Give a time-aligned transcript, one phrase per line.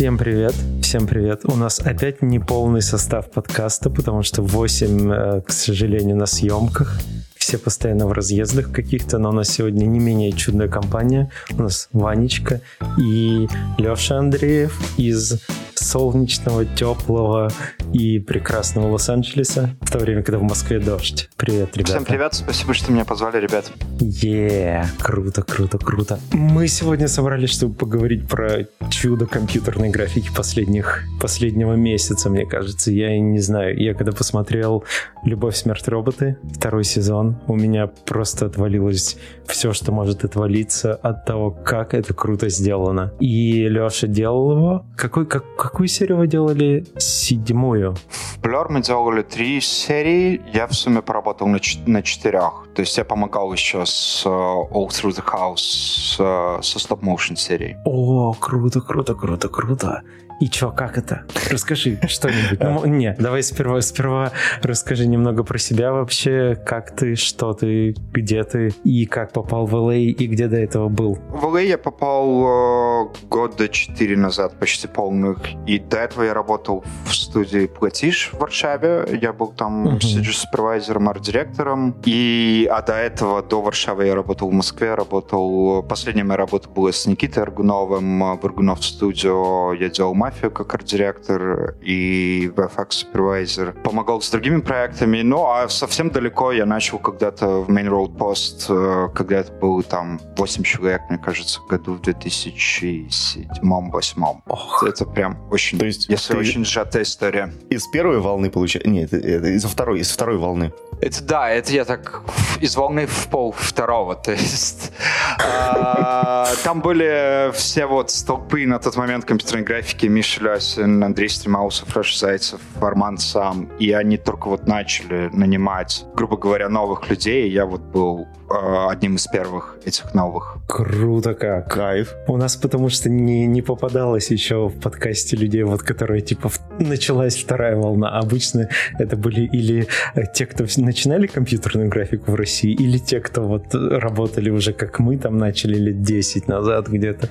[0.00, 1.42] Всем привет, всем привет.
[1.44, 6.98] У нас опять не полный состав подкаста, потому что 8, э, к сожалению, на съемках.
[7.36, 11.30] Все постоянно в разъездах каких-то, но у нас сегодня не менее чудная компания.
[11.50, 12.62] У нас Ванечка
[12.98, 13.46] и
[13.76, 15.42] Леша Андреев из
[15.90, 17.50] солнечного, теплого
[17.92, 21.28] и прекрасного Лос-Анджелеса, в то время, когда в Москве дождь.
[21.36, 21.94] Привет, ребята.
[21.94, 23.72] Всем привет, спасибо, что меня позвали, ребят.
[23.98, 26.20] Е, круто, круто, круто.
[26.32, 32.92] Мы сегодня собрались, чтобы поговорить про чудо компьютерной графики последних, последнего месяца, мне кажется.
[32.92, 34.84] Я не знаю, я когда посмотрел
[35.24, 41.50] «Любовь, смерть, роботы», второй сезон, у меня просто отвалилось все, что может отвалиться от того,
[41.50, 43.12] как это круто сделано.
[43.18, 44.86] И Леша делал его.
[44.96, 45.44] Какой, как,
[45.80, 46.84] какую серию вы делали?
[46.98, 47.94] Седьмую.
[48.10, 52.68] В Blur мы делали три серии, я в сумме поработал на, на четырех.
[52.74, 57.76] То есть я помогал еще с uh, All Through the House, uh, со стоп-моушен серией.
[57.86, 60.02] О, круто, круто, круто, круто.
[60.40, 61.24] И чё, как это?
[61.50, 62.58] Расскажи что-нибудь.
[62.60, 68.42] Ну, не, давай сперва, сперва расскажи немного про себя вообще, как ты, что ты, где
[68.44, 71.18] ты, и как попал в LA, и где до этого был.
[71.28, 76.84] В LA я попал э, года четыре назад, почти полных, и до этого я работал
[77.04, 80.32] в студии «Платиш» в Варшаве, я был там uh-huh.
[80.32, 86.38] супервайзером, арт-директором, и, а до этого, до Варшавы я работал в Москве, работал, последняя моя
[86.38, 92.90] работа была с Никитой Аргуновым в Аргунов студио, я делал мафию как арт-директор и VFX
[92.90, 93.72] супервайзер.
[93.82, 95.22] Помогал с другими проектами.
[95.22, 99.82] Ну, а совсем далеко я начал когда-то в Main Road Post, э, когда это было
[99.82, 104.86] там 8 человек, мне кажется, в году в 2007-2008.
[104.86, 106.38] Это прям очень, То есть если ты...
[106.38, 107.52] очень сжатая история.
[107.68, 108.88] Из первой волны получается?
[108.88, 110.72] Нет, из второй, из второй волны.
[111.00, 112.22] Это да, это я так
[112.60, 114.14] из волны в пол второго.
[114.14, 114.92] То есть
[115.38, 121.96] а, там были все вот столпы на тот момент компьютерной графики Миша Лясин, Андрей Стремаусов,
[121.96, 123.70] Раша Зайцев, Арман сам.
[123.78, 127.48] И они только вот начали нанимать, грубо говоря, новых людей.
[127.48, 130.58] Я вот был одним из первых этих новых.
[130.66, 131.72] Круто как.
[131.72, 132.14] Кайф.
[132.26, 137.36] У нас потому что не, не попадалось еще в подкасте людей, вот которые типа началась
[137.36, 138.18] вторая волна.
[138.18, 138.68] Обычно
[138.98, 143.74] это были или э, те, кто начинали компьютерную графику в России, или те, кто вот
[143.74, 147.28] работали уже как мы там начали лет 10 назад где-то,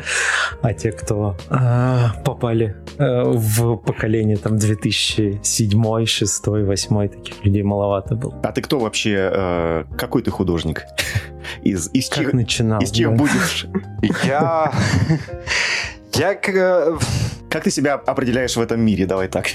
[0.62, 8.16] а те, кто а, попали Э, в поколение там 2007, 6, 8 таких людей маловато
[8.16, 8.36] было.
[8.44, 9.32] А ты кто вообще?
[9.34, 10.84] Э, какой ты художник?
[11.64, 12.82] Из, из как чьих, начинал?
[12.82, 13.16] Из чьих да.
[13.16, 13.68] будешь?
[14.24, 14.74] Я...
[16.14, 16.36] Я...
[17.50, 19.06] Как ты себя определяешь в этом мире?
[19.06, 19.48] Давай так.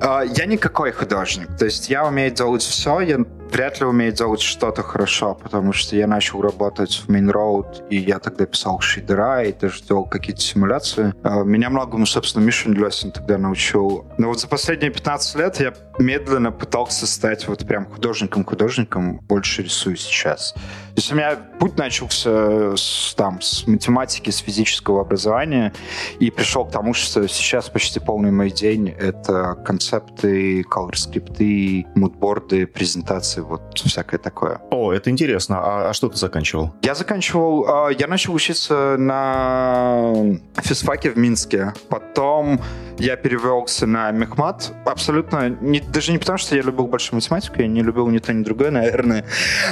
[0.00, 1.56] А, я никакой художник.
[1.58, 3.18] То есть я умею делать все, я
[3.52, 7.98] вряд ли умею делать что-то хорошо, потому что я начал работать в Main Road, и
[7.98, 11.12] я тогда писал шейдера, и даже делал какие-то симуляции.
[11.22, 14.06] А, меня многому, собственно, Мишин Лесин тогда научил.
[14.16, 19.96] Но вот за последние 15 лет я медленно пытался стать вот прям художником-художником, больше рисую
[19.96, 20.52] сейчас.
[20.52, 25.72] То есть у меня путь начался с, там, с математики, с физического образования,
[26.18, 33.40] и пришел к тому, что сейчас почти полный мой день— это концепты, колор-скрипты, мудборды, презентации,
[33.40, 34.60] вот всякое такое.
[34.70, 35.58] О, это интересно.
[35.60, 36.74] А, а что ты заканчивал?
[36.82, 37.66] Я заканчивал...
[37.68, 40.12] А, я начал учиться на
[40.62, 41.72] физфаке в Минске.
[41.88, 42.60] Потом
[43.00, 44.72] я перевелся на мехмат.
[44.84, 45.48] Абсолютно...
[45.48, 48.42] Не, даже не потому, что я любил большую математику, я не любил ни то, ни
[48.42, 49.24] другое, наверное.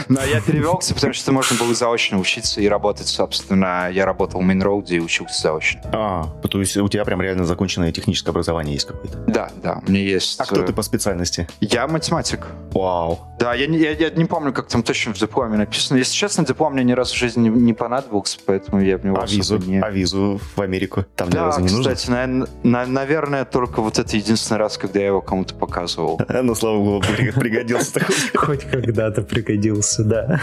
[0.08, 3.90] Но я перевелся, потому что можно было заочно учиться и работать, собственно.
[3.90, 5.80] Я работал в Минроуде и учился заочно.
[5.92, 9.18] А, то есть у тебя прям реально законченное техническое образование есть какое-то?
[9.26, 10.40] Да, да, у меня есть.
[10.40, 11.46] А кто ты по специальности?
[11.60, 12.46] Я математик.
[12.72, 13.18] Вау.
[13.38, 15.98] Да, я, я, я не помню, как там точно в дипломе написано.
[15.98, 19.20] Если честно, диплом мне ни разу в жизни не, не понадобился, поэтому я в него
[19.20, 19.80] а визу, не...
[19.80, 21.94] А визу в Америку там да, ни разу не нужно?
[21.94, 22.86] кстати, наверное, на,
[23.18, 26.20] наверное, только вот это единственный раз, когда я его кому-то показывал.
[26.48, 27.04] Ну, слава богу,
[27.40, 28.00] пригодился.
[28.34, 30.40] Хоть когда-то пригодился, да.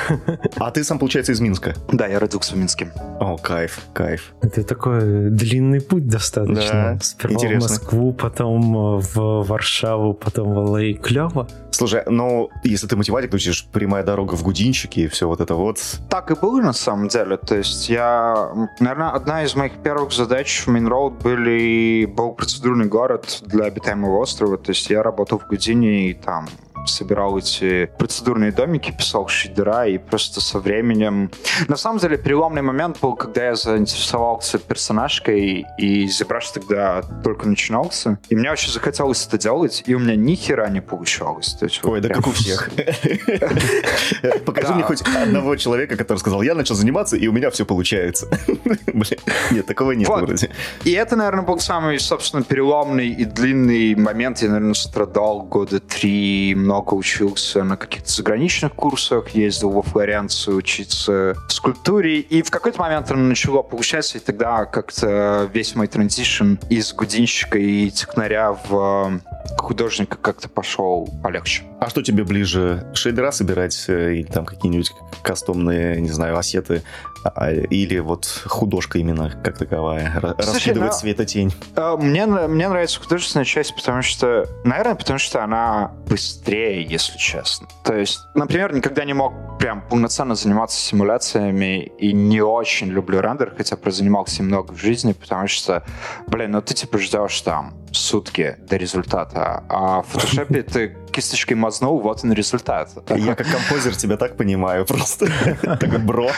[0.58, 1.74] А ты сам, получается, из Минска?
[1.91, 2.91] Да, я родился в Минске.
[3.19, 4.34] О, кайф, кайф.
[4.41, 7.00] Это такой длинный путь достаточно.
[7.02, 10.94] Сперва в Москву, потом в Варшаву, потом в Л.А.
[11.02, 11.47] Клево.
[11.76, 15.55] Слушай, ну, если ты математик, то учишь прямая дорога в Гудинчике и все вот это
[15.55, 15.79] вот.
[16.09, 17.35] Так и было на самом деле.
[17.35, 22.32] То есть я, наверное, одна из моих первых задач в Минроуд были, был
[22.66, 24.58] процедурный город для обитаемого острова.
[24.58, 26.47] То есть я работал в Гудине и там
[26.87, 31.32] собирал эти процедурные домики, писал шейдера, и просто со временем...
[31.67, 38.20] На самом деле, переломный момент был, когда я заинтересовался персонажкой, и ZBrush тогда только начинался,
[38.29, 41.53] и мне очень захотелось это делать, и у меня ни хера не получалось.
[41.53, 42.70] То есть, Ой, вот да как у всех.
[44.46, 48.28] Покажи мне хоть одного человека, который сказал, я начал заниматься, и у меня все получается.
[49.52, 50.49] нет, такого нет вроде.
[50.84, 54.40] И это, наверное, был самый, собственно, переломный и длинный момент.
[54.41, 61.36] Я, наверное, страдал года три, много учился на каких-то заграничных курсах, ездил во Флоренцию учиться
[61.50, 66.94] скульптуре, и в какой-то момент оно начало получаться, и тогда как-то весь мой транзишн из
[66.94, 69.20] гудинщика и технаря в
[69.58, 71.64] художника как-то пошел полегче.
[71.80, 72.86] А что тебе ближе?
[72.94, 74.92] Шейдера собирать э, или там какие-нибудь
[75.22, 76.82] кастомные, не знаю, ассеты?
[77.24, 80.14] А, или вот художка именно как таковая?
[80.40, 81.54] Слушай, раскидывать ну, светотень?
[81.76, 87.67] Э, мне, мне нравится художественная часть, потому что, наверное, потому что она быстрее, если честно.
[87.84, 93.53] То есть, например, никогда не мог прям полноценно заниматься симуляциями и не очень люблю рендер,
[93.56, 95.84] хотя прозанимался много в жизни, потому что,
[96.28, 102.00] блин, ну ты типа ждешь там сутки до результата, а в фотошопе ты кисточкой мазнул,
[102.00, 102.91] вот он результат.
[103.09, 105.28] Я как композер тебя так понимаю просто.
[105.62, 106.29] Такой бро,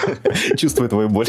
[0.56, 1.28] чувствую твою боль.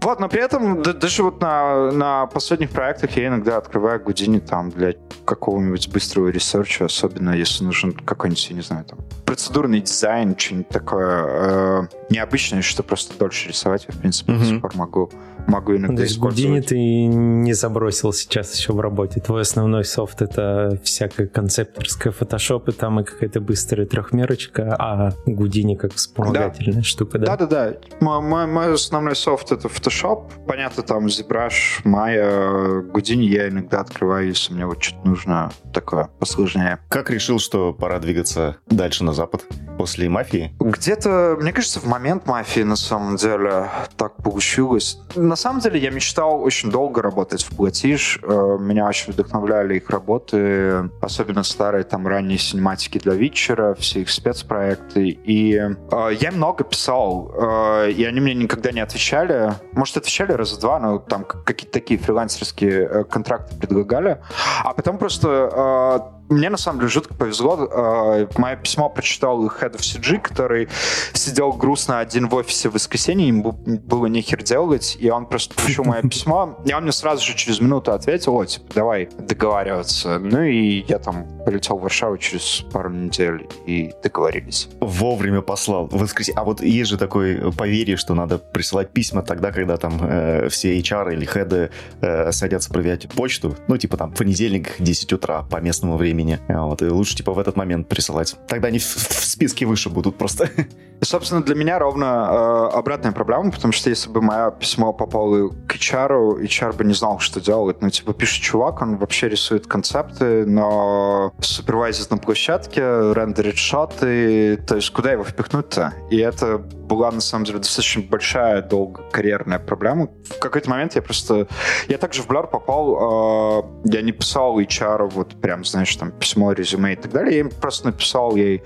[0.00, 4.70] Вот, но при этом даже вот на, на последних проектах я иногда открываю Гудини там
[4.70, 10.68] для какого-нибудь быстрого ресерча, особенно если нужен какой-нибудь, я не знаю, там, процедурный дизайн, что-нибудь
[10.68, 14.38] такое э, необычное, что просто дольше рисовать, я, в принципе, mm-hmm.
[14.38, 15.10] до сих пор могу
[15.48, 16.66] могу иногда То есть использовать.
[16.66, 19.20] ты не забросил сейчас еще в работе.
[19.20, 25.74] Твой основной софт— это всякая концепторская фотошоп, и там и какая-то быстрая трехмерочка, а Гудини
[25.74, 26.82] как вспомогательная да.
[26.82, 27.36] штука, да?
[27.36, 27.74] Да-да-да.
[28.00, 30.24] Мой, мой, мой основной софт— это Photoshop.
[30.46, 36.78] Понятно, там ZBrush, Maya, Гудини я иногда открываю, если мне вот что-то нужно такое посложнее.
[36.88, 39.44] Как решил, что пора двигаться дальше на запад
[39.78, 40.54] после «Мафии»?
[40.60, 44.98] Где-то, мне кажется, в момент «Мафии» на самом деле так получилось.
[45.14, 48.18] На самом деле я мечтал очень долго работать в Платиш.
[48.22, 54.10] Э, меня очень вдохновляли их работы, особенно старые там ранние синематики для Витчера, все их
[54.10, 55.08] спецпроекты.
[55.08, 59.54] И э, я много писал, э, и они мне никогда не отвечали.
[59.72, 64.20] Может, отвечали раза два, но там какие-то такие фрилансерские э, контракты предлагали.
[64.64, 67.68] А потом просто э, мне, на самом деле, жутко повезло.
[67.70, 70.68] Э, мое письмо прочитал Head of CG, который
[71.12, 75.84] сидел грустно один в офисе в воскресенье, ему было нехер делать, и он просто получил
[75.84, 80.18] мое письмо, и он мне сразу же через минуту ответил, о, типа, давай договариваться.
[80.18, 84.68] Ну и я там полетел в Варшаву через пару недель и договорились.
[84.80, 85.86] Вовремя послал.
[85.86, 86.40] В воскресенье.
[86.40, 90.78] А вот есть же такое поверье, что надо присылать письма тогда, когда там э, все
[90.78, 91.70] HR или хеды
[92.00, 93.56] э, садятся проверять почту.
[93.66, 96.17] Ну, типа там понедельник, 10 утра по местному времени.
[96.48, 98.36] Вот, и лучше типа в этот момент присылать.
[98.46, 100.50] Тогда они в, в списке выше будут просто.
[101.00, 105.74] Собственно, для меня ровно э, обратная проблема, потому что если бы мое письмо попало к
[105.74, 107.80] HR, HR бы не знал, что делать.
[107.80, 114.76] Ну, типа, пишет чувак, он вообще рисует концепты, но супервайзит на площадке, рендерит шоты, то
[114.76, 115.94] есть куда его впихнуть-то?
[116.10, 116.58] И это
[116.88, 120.08] была, на самом деле, достаточно большая, долго карьерная проблема.
[120.24, 121.46] В какой-то момент я просто...
[121.86, 126.52] Я также в Blur попал, э, я не писал HR, вот прям, знаешь, там, письмо,
[126.52, 128.62] резюме и так далее, я им просто написал ей,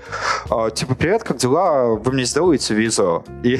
[0.49, 1.95] э, типа, привет, как дела?
[1.95, 3.23] Вы мне сделаете визу?
[3.43, 3.59] И,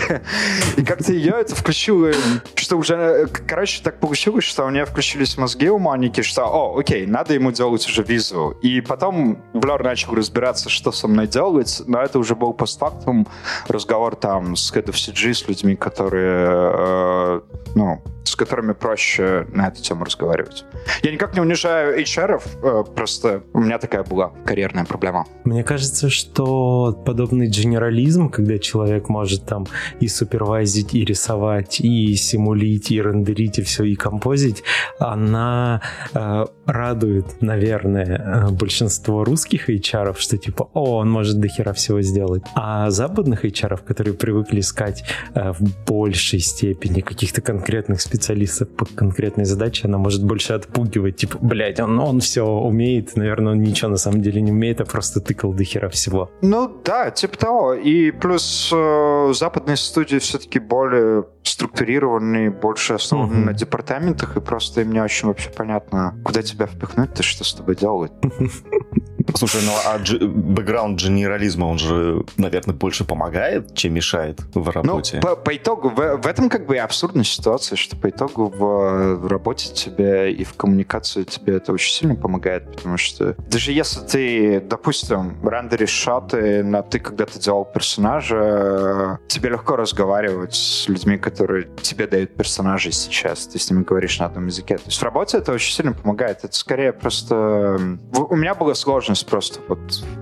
[0.78, 2.12] и как-то ее это включило,
[2.56, 7.06] что уже, короче, так получилось, что у меня включились мозги у Моники, что, о, окей,
[7.06, 8.58] надо ему делать уже визу.
[8.62, 13.28] И потом Blur начал разбираться, что со мной делать, но это уже был постфактум
[13.68, 17.42] разговор там с Head of CG, с людьми, которые, э,
[17.76, 20.66] ну, с которыми проще на эту тему разговаривать.
[21.02, 25.28] Я никак не унижаю HR, э, просто у меня такая была карьерная проблема.
[25.44, 29.66] Мне кажется, что подобный генерализм, когда человек может там
[30.00, 34.64] и супервайзить, и рисовать, и симулить, и рендерить, и все, и композить,
[35.00, 35.82] она
[36.14, 42.02] э, радует, наверное, э, большинство русских HR, что типа, о, он может до хера всего
[42.02, 42.44] сделать.
[42.56, 45.04] А западных HR, которые привыкли искать
[45.34, 51.38] э, в большей степени каких-то конкретных специалистов по конкретной задаче, она может больше отпугивать, типа,
[51.42, 55.20] блядь, он, он все умеет, наверное, он ничего на самом деле не умеет, а просто
[55.20, 56.32] тыкал до хера всего.
[56.42, 57.74] Ну да, типа того.
[57.74, 63.46] И плюс э, западные студии все-таки более структурированные, больше основаны mm-hmm.
[63.46, 67.54] на департаментах, и просто им не очень вообще понятно, куда тебя впихнуть, то что с
[67.54, 68.12] тобой делать.
[69.36, 75.20] Слушай, ну а бэкграунд генерализма, он же, наверное, больше помогает, чем мешает в работе?
[75.22, 78.48] Ну, по, по итогу, в, в этом как бы и абсурдная ситуация, что по итогу
[78.48, 83.72] в, в работе тебе и в коммуникации тебе это очень сильно помогает, потому что даже
[83.72, 91.18] если ты, допустим, рендеришь шоты, но ты когда-то делал персонажа, тебе легко разговаривать с людьми,
[91.18, 93.48] которые тебе дают персонажей сейчас.
[93.48, 94.78] Ты с ними говоришь на одном языке.
[94.78, 96.40] То есть в работе это очень сильно помогает.
[96.44, 97.80] Это скорее просто...
[98.14, 98.76] У меня была
[99.16, 99.80] сложность просто вот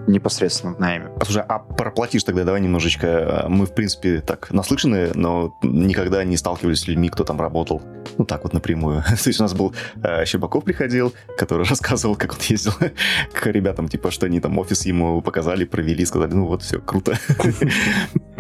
[0.08, 1.10] непосредственно в найме.
[1.20, 3.46] А, слушай, а проплатишь тогда, давай немножечко.
[3.48, 7.82] Мы, в принципе, так наслышаны, но никогда не сталкивались с людьми, кто там работал.
[8.18, 9.04] Ну, так вот напрямую.
[9.24, 12.74] То есть у нас был э, Щербаков приходил, который рассказывал, как он ездил
[13.34, 17.18] к ребятам, типа, что они там офис ему показали, провели, сказали, ну вот, все, круто.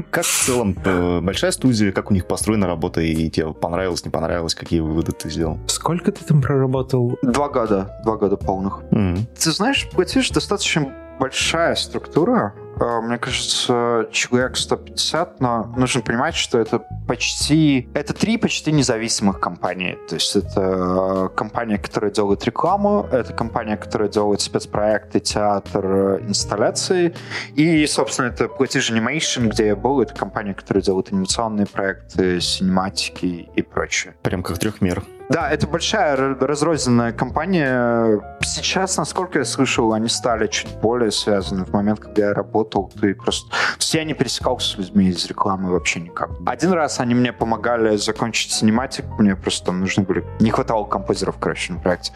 [0.09, 4.11] Как в целом э, большая студия, как у них построена работа, и тебе понравилось, не
[4.11, 5.57] понравилось, какие выводы ты сделал?
[5.67, 7.17] Сколько ты там проработал?
[7.21, 8.81] Два года, два года полных.
[8.91, 16.59] Ты знаешь, платишь достаточно большая структура, Э, мне кажется, человек 150, но нужно понимать, что
[16.59, 17.89] это почти...
[17.93, 19.97] Это три почти независимых компании.
[20.07, 27.13] То есть это э, компания, которая делает рекламу, это компания, которая делает спецпроекты, театр, инсталляции,
[27.55, 33.49] и, собственно, это Platige Animation, где я был, это компания, которая делает анимационные проекты, синематики
[33.55, 34.15] и прочее.
[34.23, 35.03] Прям как трехмер.
[35.31, 38.19] Да, это большая разрозненная компания.
[38.41, 41.63] Сейчас, насколько я слышал, они стали чуть более связаны.
[41.63, 43.49] В момент, когда я работал, ты просто...
[43.49, 46.31] То есть я не пересекался с людьми из рекламы вообще никак.
[46.45, 50.25] Один раз они мне помогали закончить синематик, мне просто там нужны были...
[50.41, 52.11] Не хватало композеров, короче, на проекте.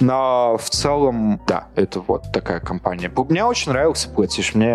[0.00, 3.12] Но в целом, да, это вот такая компания.
[3.28, 4.54] Мне очень нравился Platige.
[4.54, 4.74] Мне,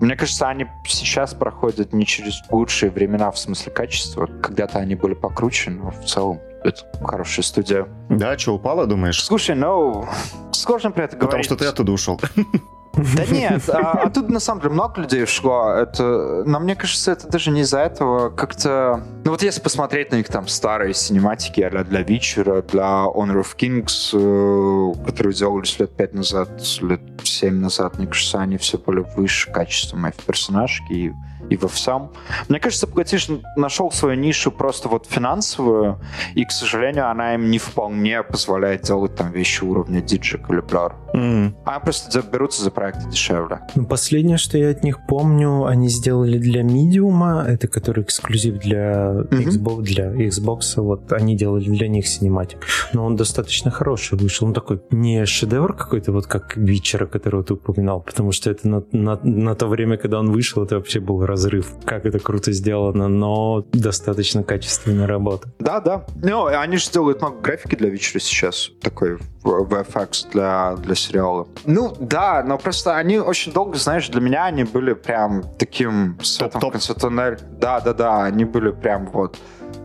[0.00, 4.26] мне кажется, они сейчас проходят не через лучшие времена в смысле качества.
[4.26, 7.86] Когда-то они были покруче, но в целом это хорошая студия.
[8.08, 9.22] Да, что, упала, думаешь?
[9.22, 10.06] Слушай, ну,
[10.52, 11.48] сложно про это Потому говорить.
[11.48, 12.20] Потому что ты оттуда ушел.
[12.96, 15.72] Да нет, а, оттуда на самом деле много людей ушло.
[15.72, 18.30] Это, но мне кажется, это даже не из-за этого.
[18.30, 19.02] Как-то...
[19.24, 23.56] Ну вот если посмотреть на них там старые синематики а для Вечера, для Honor of
[23.56, 26.50] Kings, э, которые делались лет пять назад,
[26.82, 31.12] лет семь назад, мне кажется, они все были выше качеством моих персонажки и
[31.50, 32.10] и во всем.
[32.48, 36.00] Мне кажется, Платиш нашел свою нишу просто вот финансовую,
[36.34, 41.03] и, к сожалению, она им не вполне позволяет делать там вещи уровня Digic или Blur.
[41.14, 41.54] Mm.
[41.64, 43.60] А просто берутся за проекты дешевле.
[43.76, 49.12] Ну, последнее, что я от них помню, они сделали для Medium, это который эксклюзив для
[49.12, 49.44] mm-hmm.
[49.44, 52.66] Xbox, для Xbox, вот они делали для них синематик.
[52.92, 54.46] Но он достаточно хороший вышел.
[54.46, 58.84] Он такой не шедевр какой-то, вот как Вечера, которого ты упоминал, потому что это на,
[58.92, 61.74] на, на то время, когда он вышел, это вообще был разрыв.
[61.84, 65.52] Как это круто сделано, но достаточно качественная работа.
[65.60, 66.06] Да, да.
[66.16, 71.46] Ну, они же делают много графики для вечера сейчас, такой VFX для, для сериала.
[71.64, 76.60] Ну, да, но просто они очень долго, знаешь, для меня они были прям таким светом
[76.60, 77.38] в конце туннеля.
[77.60, 79.36] Да, да, да, они были прям вот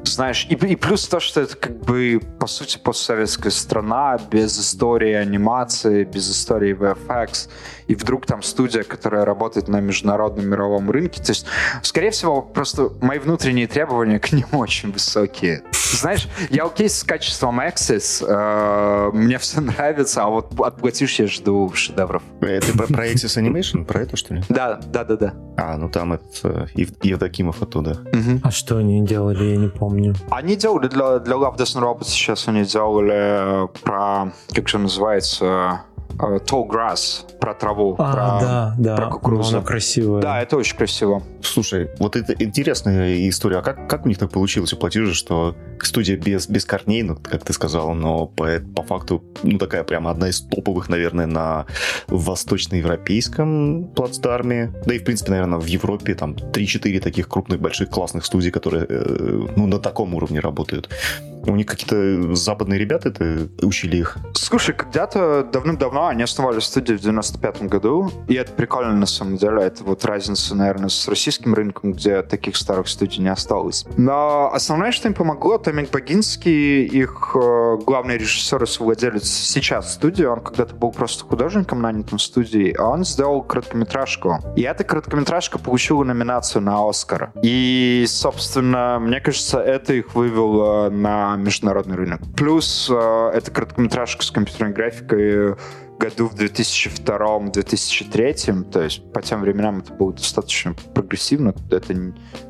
[0.09, 5.13] знаешь, и, и плюс то, что это как бы, по сути, постсоветская страна, без истории
[5.13, 7.49] анимации, без истории VFX,
[7.87, 11.21] и вдруг там студия, которая работает на международном мировом рынке.
[11.21, 11.45] То есть,
[11.81, 15.63] скорее всего, просто мои внутренние требования к ним очень высокие.
[15.73, 21.71] Знаешь, я окей с качеством Access, э, мне все нравится, а вот отплатишь, я жду
[21.73, 22.21] шедевров.
[22.41, 23.85] Это про, про Access Animation?
[23.85, 24.43] Про это, что ли?
[24.49, 25.33] Да, да, да, да.
[25.57, 27.99] А, ну там это Ев, Евдокимов оттуда.
[28.43, 29.98] А что они делали, я не помню.
[30.29, 35.81] Они делали для, для Love, Death and Robots сейчас они делали про, как же называется,
[36.17, 38.95] Tall Grass, про траву, а, про, да, да.
[38.95, 39.57] про кукурузу.
[39.57, 40.21] Она красивая.
[40.21, 41.23] Да, это очень красиво.
[41.41, 43.59] Слушай, вот это интересная история.
[43.59, 47.15] А как, как у них так получилось у платежи, что студия без, без корней, ну,
[47.15, 51.65] как ты сказал, но по, по факту, ну, такая прямо одна из топовых, наверное, на
[52.07, 58.25] восточноевропейском плацдарме, да и, в принципе, наверное, в Европе там 3-4 таких крупных, больших, классных
[58.25, 60.89] студий, которые, э, ну, на таком уровне работают.
[61.45, 64.17] У них какие-то западные ребята это учили их?
[64.33, 69.61] Слушай, когда-то давным-давно они основали студию в 95 году, и это прикольно на самом деле.
[69.61, 73.85] Это вот разница, наверное, с российским рынком, где таких старых студий не осталось.
[73.97, 80.23] Но основное, что им помогло, Томик Богинский, их э, главный режиссер и совладелец сейчас студии,
[80.23, 84.39] он когда-то был просто художником, нанятым студии, а он сделал короткометражку.
[84.55, 87.31] И эта короткометражка получила номинацию на Оскар.
[87.43, 92.21] И, собственно, мне кажется, это их вывело на международный рынок.
[92.35, 95.55] Плюс э, это короткометражка с компьютерной графикой
[95.99, 101.53] году в 2002-2003, то есть по тем временам это было достаточно прогрессивно.
[101.69, 101.93] Это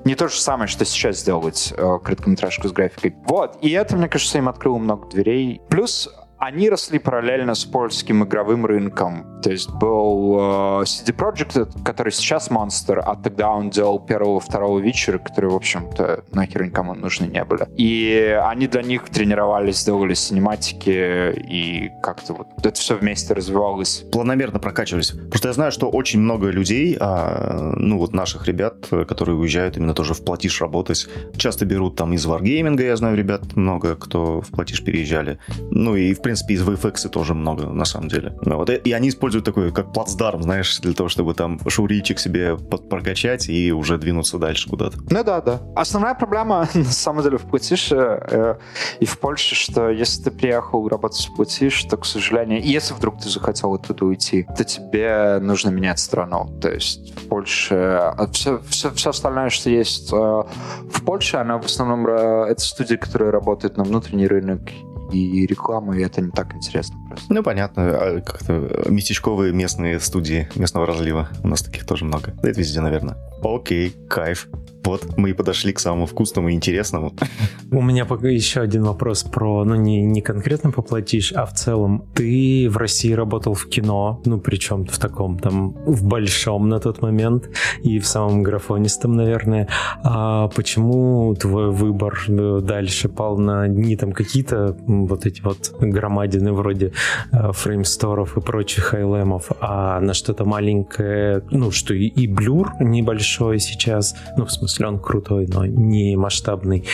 [0.06, 3.16] не, то же самое, что сейчас сделать э, короткометражку с графикой.
[3.26, 5.62] Вот, и это, мне кажется, им открыло много дверей.
[5.70, 6.08] Плюс
[6.40, 9.42] они росли параллельно с польским игровым рынком.
[9.42, 14.80] То есть был э, CD Projekt, который сейчас Monster, а тогда он делал первого, второго
[14.80, 17.68] вечера, которые, в общем-то, нахер никому нужны не были.
[17.78, 24.06] И они для них тренировались, делали синематики, и как-то вот это все вместе развивалось.
[24.12, 25.12] Планомерно прокачивались.
[25.30, 29.94] Просто я знаю, что очень много людей, а, ну вот наших ребят, которые уезжают именно
[29.94, 34.50] тоже в платиш работать, часто берут там из Wargaming, я знаю ребят много, кто в
[34.52, 35.38] платиш переезжали.
[35.72, 38.34] Ну и, в принципе, из VFX тоже много, на самом деле.
[38.42, 42.56] Ну, вот, и они используют такой, как плацдарм, знаешь, для того, чтобы там шоурильчик себе
[42.56, 45.00] прокачать и уже двинуться дальше куда-то.
[45.10, 45.60] Ну да, да.
[45.76, 48.56] Основная проблема, на самом деле, в Platige е э,
[49.00, 53.20] и в Польше, что если ты приехал работать в Platige, то, к сожалению, если вдруг
[53.20, 56.48] ты захотел оттуда уйти, то тебе нужно менять страну.
[56.62, 61.66] То есть в Польше все, все, все остальное, что есть э, в Польше, она в
[61.66, 64.62] основном э, это студии, которые работают на внутренний рынок
[65.12, 67.34] и реклама, и это не так интересно просто.
[67.34, 67.84] Ну, понятно.
[67.84, 71.30] А как-то местечковые местные студии местного разлива.
[71.44, 72.34] У нас таких тоже много.
[72.42, 73.18] Да это везде, наверное.
[73.44, 74.48] Окей, кайф.
[74.84, 77.14] Вот мы и подошли к самому вкусному и интересному.
[77.72, 82.06] У меня пока еще один вопрос про, ну не, не конкретно поплатишь, а в целом.
[82.16, 87.02] Ты в России работал в кино, ну причем в таком там, в большом на тот
[87.02, 87.50] момент
[87.84, 89.68] и в самом графонистом, наверное.
[90.04, 96.54] А почему твой выбор э, дальше пал на не там какие-то вот эти вот громадины
[96.54, 96.94] вроде
[97.32, 103.60] э, фреймсторов и прочих хайлемов, а на что-то маленькое, ну что и, и блюр небольшой
[103.60, 106.86] сейчас, ну в смысле он крутой, но не масштабный,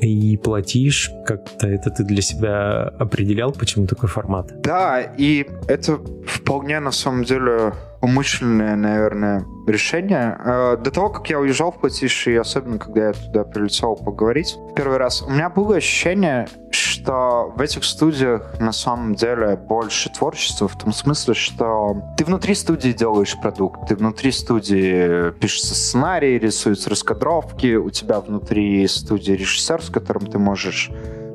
[0.00, 4.60] и платишь, как-то это ты для себя определял, почему такой формат?
[4.62, 7.72] Да, и это вполне на самом деле
[8.02, 10.36] умышленное, наверное, решение.
[10.44, 14.58] Э, до того, как я уезжал в Платиш, и особенно когда я туда прилетел поговорить
[14.76, 20.66] первый раз, у меня было ощущение, что в этих студиях на самом деле больше творчества,
[20.66, 26.90] в том смысле, что ты внутри студии делаешь продукт, ты внутри студии пишется сценарий, рисуются
[26.90, 30.90] раскадровки, у тебя внутри студии режиссер, с которым ты можешь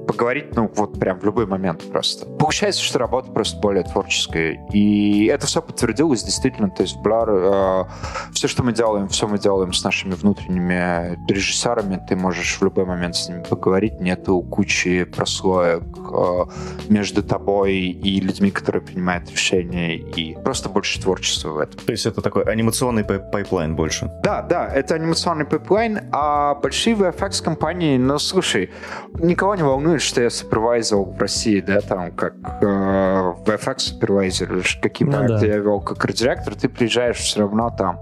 [0.07, 2.25] поговорить, ну, вот прям в любой момент просто.
[2.25, 4.65] Получается, что работа просто более творческая.
[4.71, 6.69] И это все подтвердилось действительно.
[6.69, 12.01] То есть Blur, э, все, что мы делаем, все мы делаем с нашими внутренними режиссерами.
[12.07, 13.99] Ты можешь в любой момент с ними поговорить.
[13.99, 16.45] Нету кучи прослоек э,
[16.89, 19.97] между тобой и людьми, которые принимают решения.
[19.97, 21.79] И просто больше творчества в этом.
[21.81, 24.09] То есть это такой анимационный пайплайн больше?
[24.23, 25.99] Да, да, это анимационный пайплайн.
[26.11, 28.71] А большие VFX-компании, ну, слушай,
[29.19, 34.53] никого не волнует, думаешь, что я супервайзил в России, да, там, как э, VFX супервайзер,
[34.53, 35.45] или какие ну, проекты да.
[35.47, 37.99] я вел как арт-директор, ты приезжаешь все равно там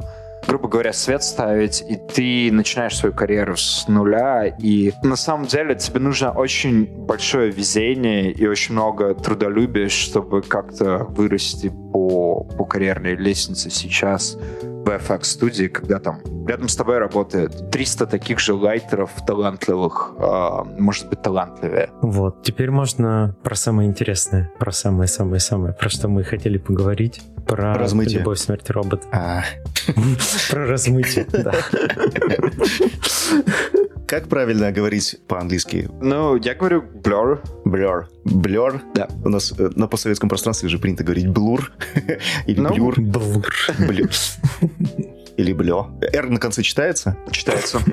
[0.48, 5.76] грубо говоря, свет ставить, и ты начинаешь свою карьеру с нуля, и на самом деле
[5.76, 13.16] тебе нужно очень большое везение и очень много трудолюбия, чтобы как-то вырасти по, по карьерной
[13.16, 14.38] лестнице сейчас
[14.86, 20.80] в FX студии, когда там рядом с тобой работает 300 таких же лайтеров талантливых, э,
[20.80, 21.90] может быть, талантливее.
[22.02, 27.22] Вот, теперь можно про самое интересное, про самое-самое-самое, про что мы хотели поговорить.
[27.48, 28.20] Про размытие.
[28.20, 29.04] любовь, смерть робот.
[29.12, 29.44] А.
[30.50, 31.54] Про размытие, да.
[34.08, 35.90] Как правильно говорить по-английски?
[36.00, 37.40] Ну, я говорю blur.
[37.66, 38.06] Blur.
[38.24, 38.80] Blur?
[38.94, 39.08] Да.
[39.24, 41.64] У нас э, на постсоветском пространстве же принято говорить blur.
[42.46, 42.96] Или blur.
[42.96, 43.46] Blur.
[43.80, 45.12] Blur.
[45.38, 45.92] Или блё.
[46.14, 47.18] R на конце читается?
[47.32, 47.82] Читается.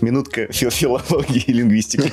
[0.00, 2.12] Минутка фил филологии и лингвистики.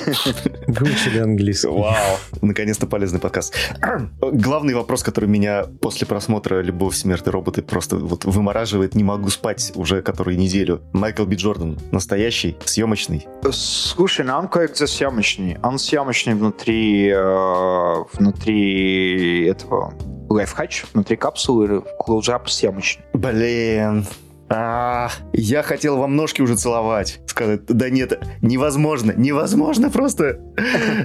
[0.66, 1.68] Выучили английский.
[1.68, 2.18] Вау.
[2.42, 3.54] Наконец-то полезный подкаст.
[4.20, 9.30] Главный вопрос, который меня после просмотра «Любовь, смерть и роботы» просто вот вымораживает, не могу
[9.30, 10.82] спать уже которую неделю.
[10.92, 13.26] Майкл Би Джордан настоящий, съемочный?
[13.52, 15.56] Слушай, ну он кое-где съемочный.
[15.62, 19.94] Он съемочный внутри, э, внутри этого
[20.28, 23.04] лайфхач внутри капсулы, клоузап съемочный.
[23.32, 24.06] Блин,
[24.48, 27.20] а, я хотел вам ножки уже целовать.
[27.26, 30.40] Сказать, да нет, невозможно, невозможно просто.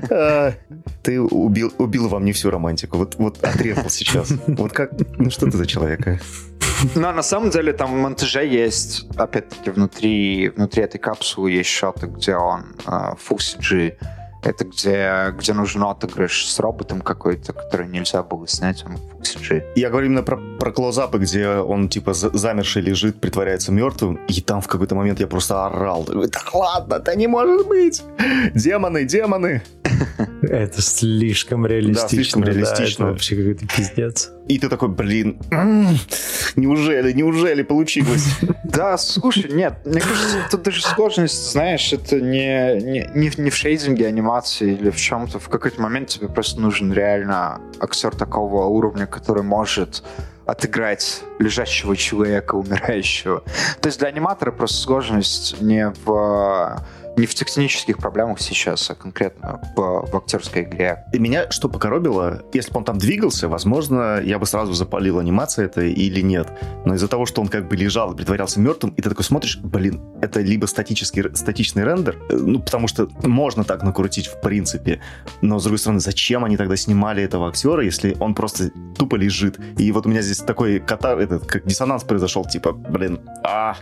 [0.10, 0.54] А,
[1.04, 2.98] ты убил, убил вам не всю романтику.
[2.98, 4.32] Вот, вот отрезал сейчас.
[4.48, 6.20] Вот как, ну что ты за человек, а?
[6.96, 12.08] Но на самом деле там в монтаже есть, опять-таки, внутри, внутри этой капсулы есть шоты,
[12.08, 13.94] где он uh, Full
[14.44, 19.64] это где, где нужен отыгрыш с роботом какой-то, который нельзя было снять, он CG.
[19.76, 24.62] Я говорю именно про, про клоузапы, где он типа замерший лежит, притворяется мертвым, и там
[24.62, 26.06] в какой-то момент я просто орал.
[26.06, 28.04] Да ладно, да не может быть!
[28.54, 29.62] Демоны, демоны!
[30.42, 32.04] Это слишком реалистично.
[32.04, 32.78] Да, слишком реалистично.
[32.78, 34.32] Да, это вообще какой-то пиздец.
[34.48, 35.40] И ты такой, блин,
[36.56, 38.26] неужели, неужели получилось?
[38.64, 43.56] Да, слушай, нет, мне кажется, тут даже сложность, знаешь, это не, не, не, не в
[43.56, 45.38] шейдинге анимации или в чем-то.
[45.38, 50.04] В какой-то момент тебе просто нужен реально актер такого уровня, который может
[50.45, 53.43] отыграть лежащего человека, умирающего.
[53.80, 56.84] То есть для аниматора просто сложность не в
[57.17, 61.06] не в технических проблемах сейчас, а конкретно в, в актерской игре.
[61.13, 65.65] И меня что покоробило, если бы он там двигался, возможно, я бы сразу запалил анимация
[65.65, 66.47] это или нет.
[66.86, 69.58] Но из-за того, что он как бы лежал и притворялся мертвым, и ты такой смотришь,
[69.58, 75.02] блин, это либо статический, статичный рендер, э, ну, потому что можно так накрутить в принципе,
[75.41, 79.60] но, с другой стороны, зачем они тогда снимали этого актера, если он просто тупо лежит?
[79.78, 83.76] И вот у меня здесь такой катар, этот, как диссонанс произошел, типа, блин, а...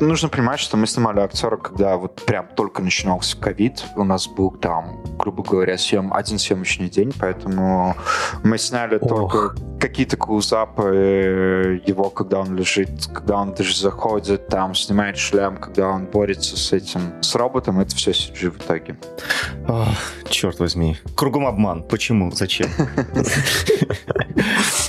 [0.00, 3.84] Нужно понимать, что мы снимали актера, когда вот прям только начинался ковид.
[3.96, 7.96] У нас был там, грубо говоря, съем, один съемочный день, поэтому
[8.42, 9.08] мы сняли Ох.
[9.08, 15.58] только какие-то клоузапы э, его, когда он лежит, когда он даже заходит, там снимает шлем,
[15.58, 18.96] когда он борется с этим, с роботом, это все CG в итоге.
[19.68, 19.88] Ох,
[20.28, 20.96] черт возьми.
[21.14, 21.82] Кругом обман.
[21.82, 22.30] Почему?
[22.30, 22.68] Зачем?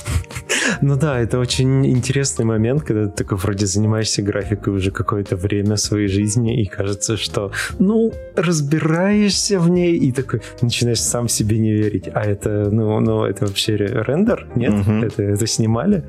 [0.80, 5.76] Ну да, это очень интересный момент, когда ты такой вроде занимаешься графикой уже какое-то время
[5.76, 11.72] своей жизни, и кажется, что, ну, разбираешься в ней, и такой начинаешь сам себе не
[11.72, 12.08] верить.
[12.12, 14.46] А это, ну, ну это вообще рендер?
[14.54, 14.72] Нет?
[14.72, 14.92] Угу.
[14.92, 16.04] Это, это снимали?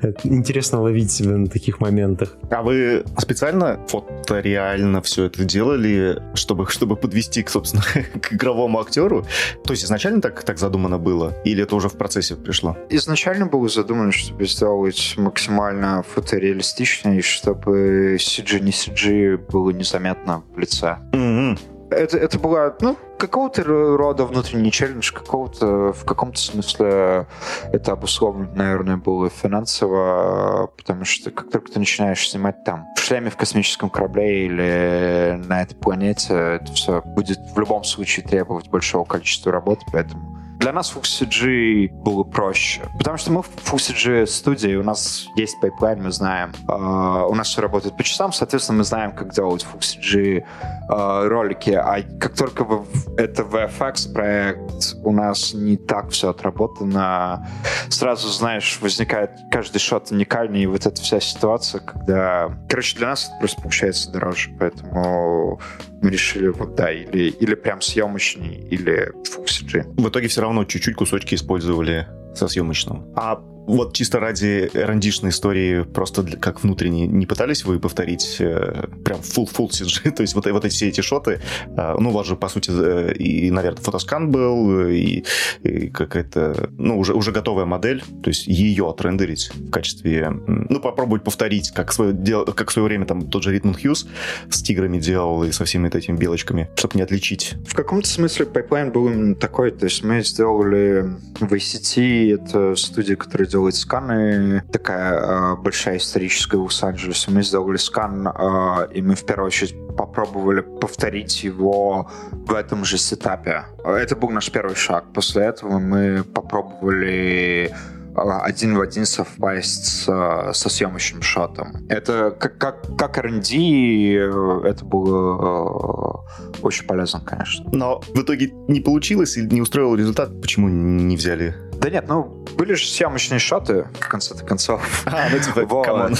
[0.00, 2.36] Это интересно ловить себя на таких моментах.
[2.50, 7.82] А вы специально фотореально все это делали, чтобы, чтобы подвести, собственно,
[8.20, 9.26] к игровому актеру?
[9.64, 11.34] То есть изначально так, так задумано было?
[11.44, 12.76] Или это уже в процессе пришло?
[12.90, 20.42] Изначально было задумано задуман, чтобы сделать максимально фотореалистично, и чтобы CG не CG было незаметно
[20.54, 20.98] в лице.
[21.12, 21.58] Mm-hmm.
[21.90, 27.26] Это, это была, ну, какого-то рода внутренний челлендж, какого-то, в каком-то смысле
[27.72, 33.28] это обусловлено, наверное, было финансово, потому что как только ты начинаешь снимать там в шлеме
[33.30, 39.04] в космическом корабле или на этой планете, это все будет в любом случае требовать большого
[39.04, 44.26] количества работы, поэтому для нас Full CG было проще, потому что мы в Full CG
[44.26, 48.78] студии, у нас есть пайплайн, мы знаем, э, у нас все работает по часам, соответственно,
[48.78, 52.84] мы знаем, как делать Full CG э, ролики, а как только
[53.16, 57.48] это VFX проект, у нас не так все отработано,
[57.88, 62.50] сразу, знаешь, возникает каждый шот уникальный, и вот эта вся ситуация, когда...
[62.68, 65.58] Короче, для нас это просто получается дороже, поэтому
[66.02, 69.12] мы решили вот да, или, или прям съемочный, или
[69.46, 69.84] CG.
[69.96, 73.06] В итоге все равно чуть-чуть кусочки использовали со съемочного.
[73.16, 78.86] А вот чисто ради рандишной истории, просто для, как внутренне, не пытались вы повторить э,
[79.04, 82.12] прям full full CG, то есть вот, вот эти все эти шоты, э, ну, у
[82.12, 85.24] вас же, по сути, э, и, наверное, фотоскан был, и,
[85.62, 91.22] и какая-то, ну, уже, уже готовая модель, то есть ее отрендерить в качестве, ну, попробовать
[91.22, 94.06] повторить, как, свое, дел, как в свое время там тот же Rhythm & Hues
[94.50, 97.54] с тиграми делал и со всеми вот этими белочками, чтобы не отличить.
[97.66, 103.16] В каком-то смысле пайплайн был именно такой, то есть мы сделали в ICT, это студия,
[103.16, 107.30] которая делала делать сканы, такая э, большая историческая в Лос-Анджелесе.
[107.30, 112.96] Мы сделали скан, э, и мы в первую очередь попробовали повторить его в этом же
[112.98, 113.64] сетапе.
[113.84, 115.04] Это был наш первый шаг.
[115.12, 117.74] После этого мы попробовали
[118.14, 121.86] один в один совпасть с, со съемочным шотом.
[121.88, 126.24] Это как, как, как R&D, это было
[126.62, 127.70] очень полезно, конечно.
[127.72, 130.40] Но в итоге не получилось или не устроил результат?
[130.40, 135.02] Почему не взяли да нет, ну, были же съемочные шоты, в конце-то концов.
[135.06, 136.14] А, ну типа, come on.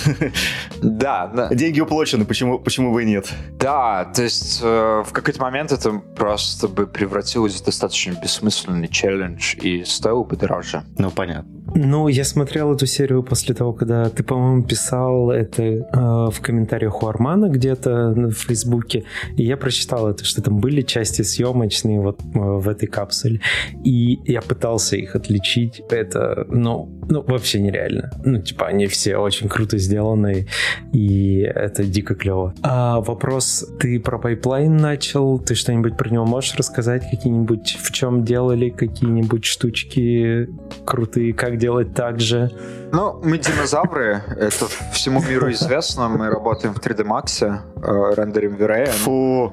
[0.81, 1.55] Да, да.
[1.55, 3.31] Деньги уплочены, почему, почему бы и нет?
[3.59, 9.55] Да, то есть э, в какой-то момент это просто бы превратилось в достаточно бессмысленный челлендж
[9.57, 10.83] и стоило бы дороже.
[10.97, 11.51] Ну, понятно.
[11.75, 17.03] Ну, я смотрел эту серию после того, когда ты, по-моему, писал это э, в комментариях
[17.03, 19.05] у Армана где-то в Фейсбуке,
[19.37, 23.41] и я прочитал это, что там были части съемочные вот э, в этой капсуле,
[23.85, 25.50] и я пытался их отличить.
[25.91, 28.11] Это, ну, ну, вообще нереально.
[28.25, 30.47] Ну, типа, они все очень круто сделаны,
[30.93, 32.55] и это дико клево.
[32.63, 37.09] А вопрос, ты про пайплайн начал, ты что-нибудь про него можешь рассказать?
[37.11, 40.49] Какие-нибудь, в чем делали какие-нибудь штучки
[40.85, 42.51] крутые, как делать так же?
[42.93, 48.87] Ну, мы динозавры, это всему миру известно, мы работаем в 3D Max, э, рендерим V-Ray.
[48.87, 49.53] Фу,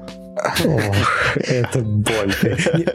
[0.64, 2.34] Ох, это боль.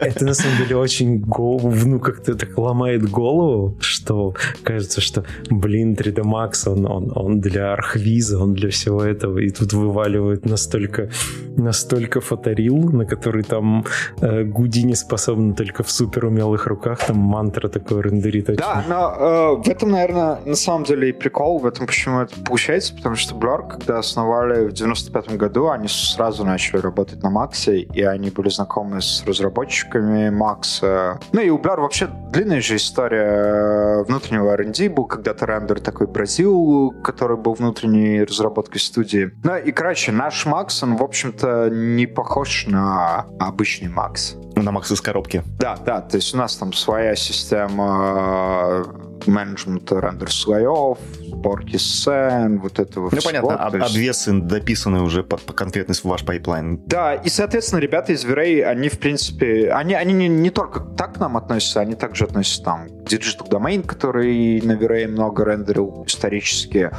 [0.00, 6.22] Это на самом деле очень ну как-то так ломает голову, что кажется, что, блин, 3D
[6.22, 11.10] Max, он, он, он для архвиза, он для всего этого, и тут вываливают настолько,
[11.56, 13.84] настолько фоторил, на который там
[14.20, 18.48] э, Гудини способен только в супер умелых руках, там мантра такой рендерит.
[18.48, 18.60] Очень.
[18.60, 22.34] Да, но э, в этом, наверное, на самом деле и прикол, в этом почему это
[22.44, 27.80] получается, потому что Blur, когда основали в 95 году, они сразу начали работать на Максе,
[27.80, 31.18] и они были знакомы с разработчиками Макса.
[31.32, 36.92] Ну и у Blur вообще длинная же история внутреннего R&D был когда-то рендер такой Бразил,
[37.02, 39.32] который был внутренней разработкой студии.
[39.42, 44.36] Ну и, короче, наш Макс, он, в общем-то, не похож на обычный Макс.
[44.54, 45.42] На Макс из коробки.
[45.58, 48.84] Да, да, то есть у нас там своя система
[49.26, 53.40] менеджмента рендер слоев, сборки сцен, вот этого ну, всего.
[53.40, 53.90] Ну, понятно, есть...
[53.90, 56.80] обвесы дописаны уже по, по конкретно в ваш пайплайн.
[56.86, 61.14] Да, и, соответственно, ребята из V-Ray, они, в принципе, они, они не, не только так
[61.14, 66.04] к нам относятся, они также относятся там к Digital Domain, который на V-Ray много рендерил
[66.06, 66.90] исторически.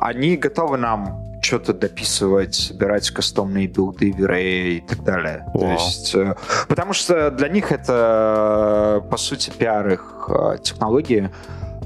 [0.00, 5.44] Они готовы нам что-то дописывать, собирать кастомные билды V-Ray и так далее.
[5.54, 5.60] Wow.
[5.60, 6.34] То есть, э,
[6.68, 11.30] потому что для них это, по сути, пиар их э, технологии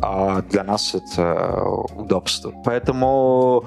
[0.00, 1.62] а для нас это
[1.96, 2.52] удобство.
[2.64, 3.64] Поэтому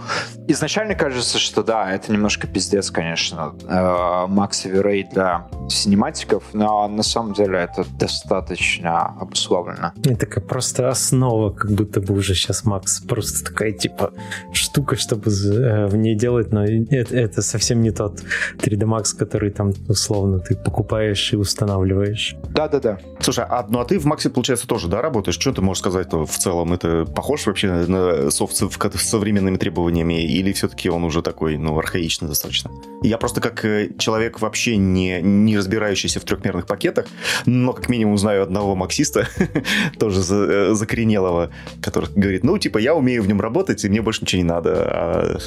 [0.47, 7.33] изначально кажется, что да, это немножко пиздец, конечно, Max Everay для синематиков, но на самом
[7.33, 9.93] деле это достаточно обусловлено.
[10.03, 14.11] Это как просто основа, как будто бы уже сейчас Макс просто такая типа
[14.53, 18.21] штука, чтобы э, в ней делать, но это, это совсем не тот
[18.57, 22.35] 3D Max, который там условно ты покупаешь и устанавливаешь.
[22.49, 22.99] Да-да-да.
[23.19, 25.37] Слушай, а, ну а ты в Максе, получается, тоже, да, работаешь?
[25.39, 26.73] Что ты можешь сказать в целом?
[26.73, 32.27] Это похож вообще на софт с современными требованиями или все-таки он уже такой, ну, архаичный
[32.27, 32.71] достаточно?
[33.03, 37.05] Я просто как э, человек вообще не, не разбирающийся в трехмерных пакетах,
[37.45, 39.27] но как минимум знаю одного максиста,
[39.99, 44.21] тоже э, закоренелого, который говорит, ну, типа, я умею в нем работать, и мне больше
[44.21, 44.73] ничего не надо.
[44.85, 45.37] А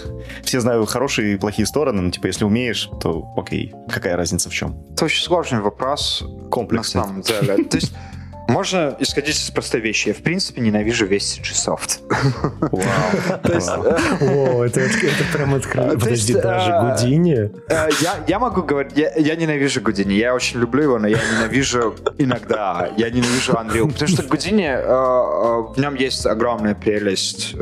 [0.42, 4.54] все знаю хорошие и плохие стороны, но, типа, если умеешь, то окей, какая разница в
[4.54, 4.76] чем?
[4.92, 6.24] Это очень сложный вопрос.
[6.50, 7.00] Комплексный.
[7.00, 7.64] На самом деле.
[7.64, 7.92] То есть
[8.48, 10.09] можно исходить из простой вещи.
[10.09, 12.00] Я, в принципе, ненавижу весь CG-софт.
[12.61, 12.83] Вау,
[14.64, 14.80] это
[15.33, 15.98] прям открыто.
[15.98, 17.50] Подожди, даже э, Гудини?
[17.68, 17.88] Э,
[18.26, 20.14] я могу говорить, я ненавижу Гудини.
[20.14, 22.90] Я очень люблю его, но я ненавижу иногда.
[22.96, 23.92] Я ненавижу Unreal.
[23.92, 27.54] Потому что Гудини, э, в нем есть огромная прелесть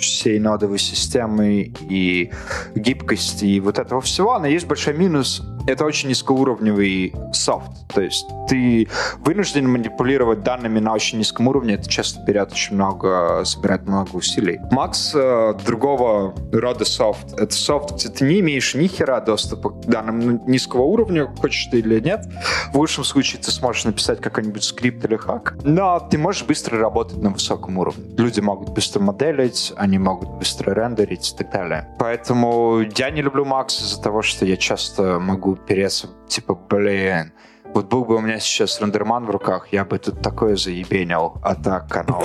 [0.00, 2.30] всей нодовой системы и
[2.74, 7.70] гибкости и вот этого всего, но есть большой минус это очень низкоуровневый софт.
[7.94, 10.03] То есть ты вынужден манипулировать
[10.42, 11.74] данными на очень низком уровне.
[11.74, 14.60] Это часто берет очень много, собирает много усилий.
[14.70, 17.38] Макс э, другого рода софт.
[17.38, 21.78] Это софт, где ты не имеешь ни хера доступа к данным низкого уровня, хочешь ты
[21.78, 22.26] или нет.
[22.72, 25.56] В лучшем случае ты сможешь написать какой-нибудь скрипт или хак.
[25.64, 28.04] Но ты можешь быстро работать на высоком уровне.
[28.16, 31.88] Люди могут быстро моделить, они могут быстро рендерить и так далее.
[31.98, 37.32] Поэтому я не люблю Макс из-за того, что я часто могу переться, типа, блин,
[37.74, 41.54] вот был бы у меня сейчас рендерман в руках, я бы тут такое заебенил, а
[41.54, 42.24] так оно...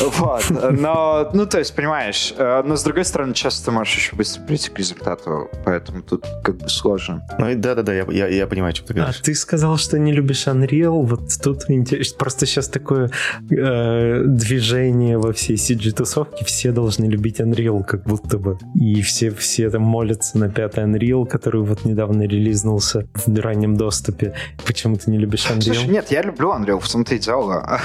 [0.00, 0.44] Вот.
[0.50, 4.42] Но, ну, то есть, понимаешь, э, но с другой стороны, часто ты можешь еще быстро
[4.42, 7.26] прийти к результату, поэтому тут как бы сложно.
[7.38, 9.20] Ну, да-да-да, я, я, я понимаю, что ты говоришь.
[9.20, 13.10] А ты сказал, что не любишь Unreal, вот тут интересно, просто сейчас такое
[13.50, 18.58] э, движение во всей CG-тусовке, все должны любить Unreal, как будто бы.
[18.74, 24.34] И все, все там молятся на пятый Unreal, который вот недавно релизнулся в раннем доступе.
[24.66, 25.62] Почему ты не любишь Unreal?
[25.62, 27.80] Слушай, нет, я люблю Unreal, в том-то и дело.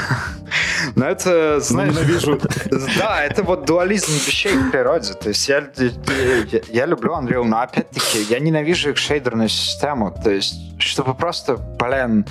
[0.96, 1.94] Но это, знаешь...
[1.94, 2.40] Ненавижу.
[2.98, 5.14] Да, это вот дуализм вещей в природе.
[5.14, 5.70] То есть я,
[6.52, 10.14] я, я люблю Unreal, но опять-таки я ненавижу их шейдерную систему.
[10.24, 12.26] То есть, чтобы просто, блин,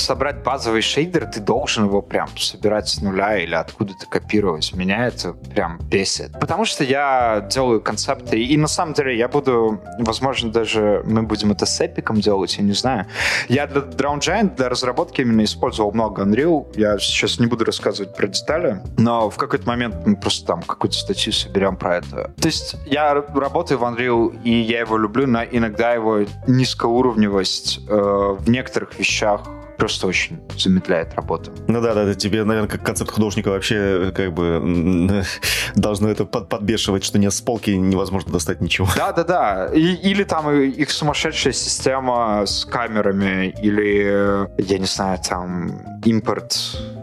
[0.00, 4.72] собрать базовый шейдер, ты должен его прям собирать с нуля или откуда-то копировать.
[4.74, 6.32] Меня это прям бесит.
[6.40, 11.52] Потому что я делаю концепты, и на самом деле я буду, возможно, даже мы будем
[11.52, 13.06] это с эпиком делать, я не знаю.
[13.48, 16.66] Я для Drown Giant, для разработки именно использовал много Unreal.
[16.76, 20.96] Я сейчас не буду рассказывать про детали, но в какой-то момент мы просто там какую-то
[20.96, 22.32] статью соберем про это.
[22.40, 28.36] То есть я работаю в Unreal, и я его люблю, но иногда его низкоуровневость э,
[28.38, 29.42] в некоторых вещах
[29.80, 31.50] просто очень замедляет работу.
[31.66, 35.24] Ну да, да, тебе, наверное, как концепт художника вообще как бы
[35.74, 38.88] должно это под, подбешивать, что нет с полки невозможно достать ничего.
[38.94, 39.66] Да, да, да.
[39.74, 46.56] И, или там их сумасшедшая система с камерами, или, я не знаю, там импорт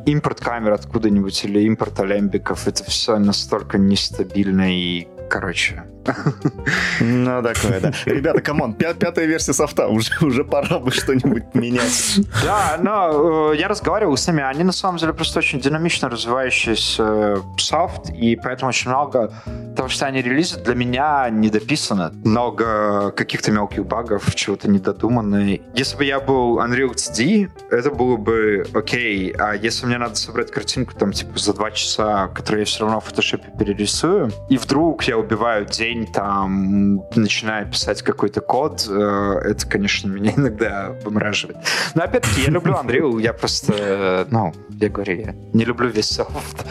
[0.06, 5.84] импорт камер откуда-нибудь или импорт Alembic ов, это все настолько нестабильно и, короче,
[7.00, 7.92] Ну, такое, да.
[8.06, 12.20] Ребята, come on, пятая версия софта, уже, уже пора бы что-нибудь менять.
[12.44, 17.04] Да, но э, я разговаривал с ними, они на самом деле просто очень динамично развивающийся
[17.04, 19.32] э, софт, и поэтому очень много
[19.76, 22.12] того, что они релизят, для меня не дописано.
[22.24, 25.60] Много каких-то мелких багов, чего-то недодуманное.
[25.76, 30.52] Если бы я был Unreal XD, это было бы окей, а если мне надо собрать
[30.52, 35.04] картинку там типа за два часа, которую я все равно в фотошопе перерисую, и вдруг
[35.04, 41.58] я убиваю день там, начинаю писать какой-то код, э, это, конечно, меня иногда вымораживает.
[41.96, 46.10] Но опять-таки, я люблю Unreal, я просто, э, ну, я говорю, я не люблю весь
[46.10, 46.66] софт.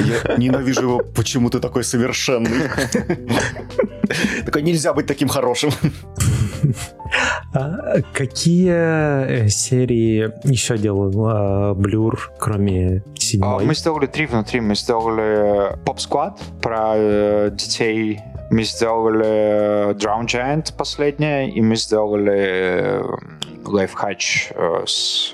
[0.00, 2.68] Я ненавижу его, почему ты такой совершенный.
[4.44, 5.70] Такой, нельзя быть таким хорошим.
[7.54, 13.64] А какие э, серии еще делал Blur, кроме седьмой?
[13.64, 14.60] Мы сделали три внутри.
[14.60, 18.20] Мы сделали Pop Squad про э, детей
[18.54, 23.02] мы сделали Drown Giant последнее, и мы сделали
[23.64, 24.52] лайфхач
[24.86, 25.32] с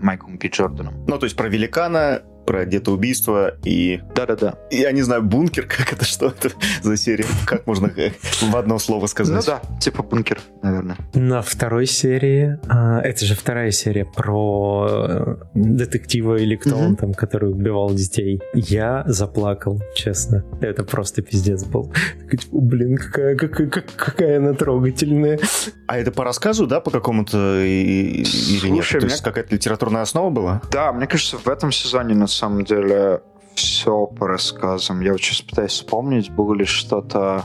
[0.00, 1.04] Майклом Пи Джорданом.
[1.08, 4.00] Ну, то есть про великана, про где-то убийство и...
[4.12, 4.54] Да-да-да.
[4.72, 6.50] Я не знаю, бункер, как это, что это
[6.82, 7.24] за серия?
[7.46, 7.92] Как можно
[8.40, 9.36] в одно слово сказать?
[9.36, 10.96] Ну да, типа бункер, наверное.
[11.14, 17.14] На второй серии, а, это же вторая серия про э, детектива или кто он там,
[17.14, 18.40] который убивал детей.
[18.52, 20.44] Я заплакал, честно.
[20.60, 21.92] Это просто пиздец был.
[22.50, 25.38] Блин, какая, какая, какая она трогательная.
[25.86, 28.88] А это по рассказу, да, по какому-то или нет?
[28.88, 30.62] То есть какая-то литературная основа была?
[30.72, 33.22] Да, мне кажется, в этом сезоне на самом деле
[33.54, 35.00] все по рассказам.
[35.02, 37.44] Я вот сейчас пытаюсь вспомнить, было ли что-то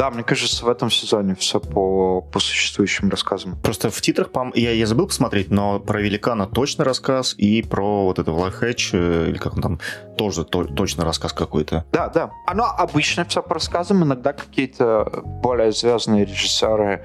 [0.00, 3.58] да, мне кажется, в этом сезоне все по, по существующим рассказам.
[3.62, 8.06] Просто в титрах, по я, я забыл посмотреть, но про Великана точно рассказ, и про
[8.06, 9.80] вот это Лайхэтч, э, или как он там,
[10.16, 11.84] тоже то, точно рассказ какой-то.
[11.92, 12.30] Да, да.
[12.46, 17.04] Оно обычно все по рассказам, иногда какие-то более звездные режиссеры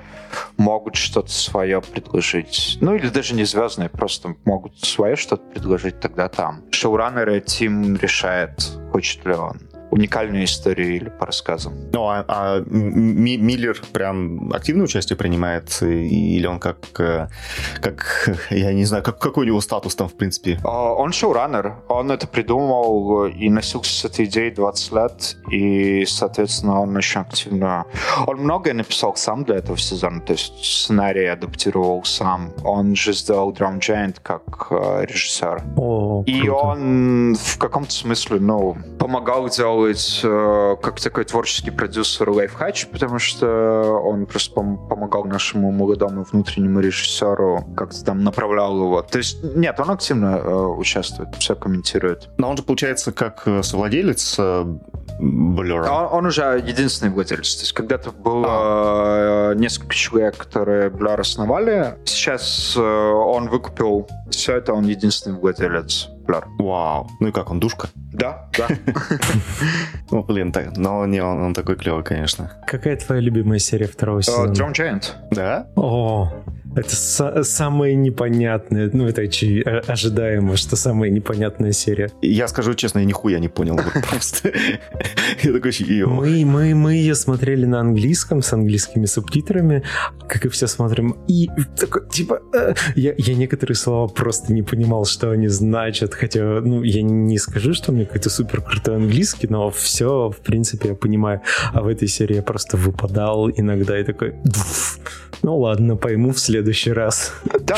[0.55, 2.77] могут что-то свое предложить.
[2.79, 6.63] Ну, или даже не звездные, просто могут свое что-то предложить тогда там.
[6.71, 9.59] Шоураннеры, Тим решает, хочет ли он
[9.91, 11.73] уникальную историю или по рассказам.
[11.93, 15.81] Ну, а, а Миллер прям активное участие принимает?
[15.81, 17.27] Или он как, э,
[17.81, 20.59] как я не знаю, как, какой у него статус там, в принципе?
[20.63, 21.75] А, он шоураннер.
[21.87, 25.37] Он это придумал и носился с этой идеей 20 лет.
[25.51, 27.85] И, соответственно, он очень активно...
[28.27, 30.21] Он многое написал сам для этого сезона.
[30.21, 32.51] То есть сценарий адаптировал сам.
[32.63, 35.63] Он же сделал Drum Giant как э, режиссер.
[35.77, 42.29] О, и он в каком-то смысле, ну, помогал делать делать э, как такой творческий продюсер
[42.29, 49.01] Лайфхач, потому что он просто пом- помогал нашему молодому внутреннему режиссеру, как-то там направлял его.
[49.01, 52.29] То есть, нет, он активно э, участвует, все комментирует.
[52.37, 54.65] Но он же, получается, как э, совладелец э,
[55.19, 55.87] Blur.
[55.87, 57.55] Он, он уже единственный владелец.
[57.55, 59.51] То есть когда-то было а.
[59.51, 61.97] Э, несколько человек, которые Blur основали.
[62.05, 66.43] Сейчас э, он выкупил все это, он единственный владелец Blur.
[66.59, 67.09] Вау.
[67.19, 67.89] Ну и как, он душка?
[68.13, 68.67] Да, да.
[70.11, 72.51] Ну, блин, так, но не, он, он такой клевый, конечно.
[72.67, 74.51] Какая твоя любимая серия второго сезона?
[74.51, 75.13] Drum Giant.
[75.31, 75.67] Да?
[75.75, 76.31] О,
[76.75, 82.11] это са- самое непонятное, ну это э, ожидаемо, что самая непонятная серия.
[82.21, 83.79] Я скажу честно, я нихуя не понял.
[84.09, 84.51] просто.
[85.43, 85.71] Я такой,
[86.05, 89.83] мы, мы, мы ее смотрели на английском, с английскими субтитрами,
[90.27, 95.05] как и все смотрим, и такой, типа, э, я, я некоторые слова просто не понимал,
[95.05, 99.47] что они значат, хотя, ну, я не скажу, что у меня какой-то супер крутой английский,
[99.49, 101.41] но все, в принципе, я понимаю.
[101.73, 104.35] А в этой серии я просто выпадал иногда и такой,
[105.45, 107.31] ну ладно, пойму в следующий раз.
[107.59, 107.77] Да,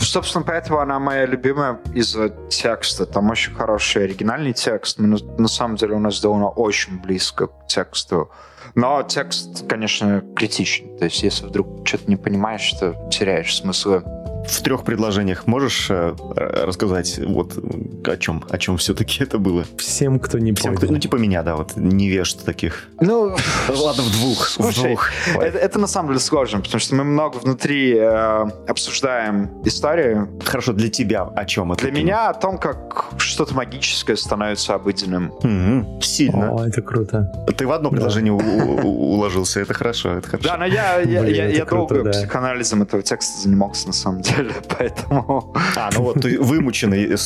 [0.00, 3.04] собственно, поэтому она моя любимая из-за текста.
[3.04, 4.98] Там очень хороший оригинальный текст.
[4.98, 8.30] Но на самом деле у нас сделано очень близко к тексту.
[8.74, 10.96] Но текст, конечно, критичен.
[10.96, 14.00] То есть, если вдруг что-то не понимаешь, то теряешь смысл
[14.48, 17.58] в трех предложениях можешь э, рассказать вот
[18.04, 19.64] о чем, о чем все-таки это было?
[19.78, 20.78] Всем, кто не Всем, понял.
[20.78, 22.88] Кто, ну, типа меня, да, вот невежд таких.
[23.00, 23.36] Ну,
[23.68, 24.48] ладно, в двух.
[24.48, 25.10] Слушай, в двух.
[25.40, 30.28] Это, это на самом деле сложно, потому что мы много внутри э, обсуждаем историю.
[30.44, 31.82] Хорошо, для тебя о чем это?
[31.82, 32.02] Для кино?
[32.02, 35.32] меня о том, как что-то магическое становится обыденным.
[35.42, 36.02] Mm-hmm.
[36.02, 36.52] Сильно.
[36.52, 37.32] О, это круто.
[37.56, 37.96] Ты в одно да.
[37.96, 40.48] предложение уложился, это хорошо, это хорошо.
[40.48, 44.52] Да, но я, я, я, я долго психоанализом этого текста занимался, на самом деле деле,
[44.68, 45.54] поэтому...
[45.76, 47.16] А, ну вот, ты вымученный,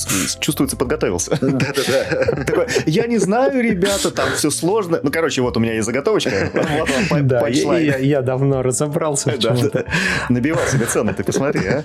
[0.40, 1.38] чувствуется, подготовился.
[1.40, 2.66] Да-да-да.
[2.86, 5.00] Я не знаю, ребята, там все сложно.
[5.02, 6.50] Ну, короче, вот у меня есть заготовочка.
[7.26, 9.86] Да, я, я давно разобрался в чем-то.
[10.28, 11.82] Набивал себе цену, ты посмотри, а.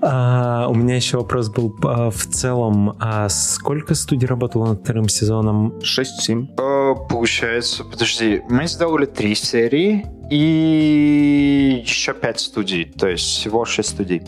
[0.00, 2.96] А, у меня еще вопрос был а, в целом.
[3.00, 5.74] А сколько студий работало над вторым сезоном?
[5.80, 6.48] 6-7.
[6.58, 13.90] Э, Получается, подожди, мы сделали три серии и еще пять студий, то есть всего шесть
[13.90, 14.22] студий.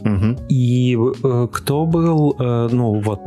[0.49, 3.21] И э, кто был, э, ну вот,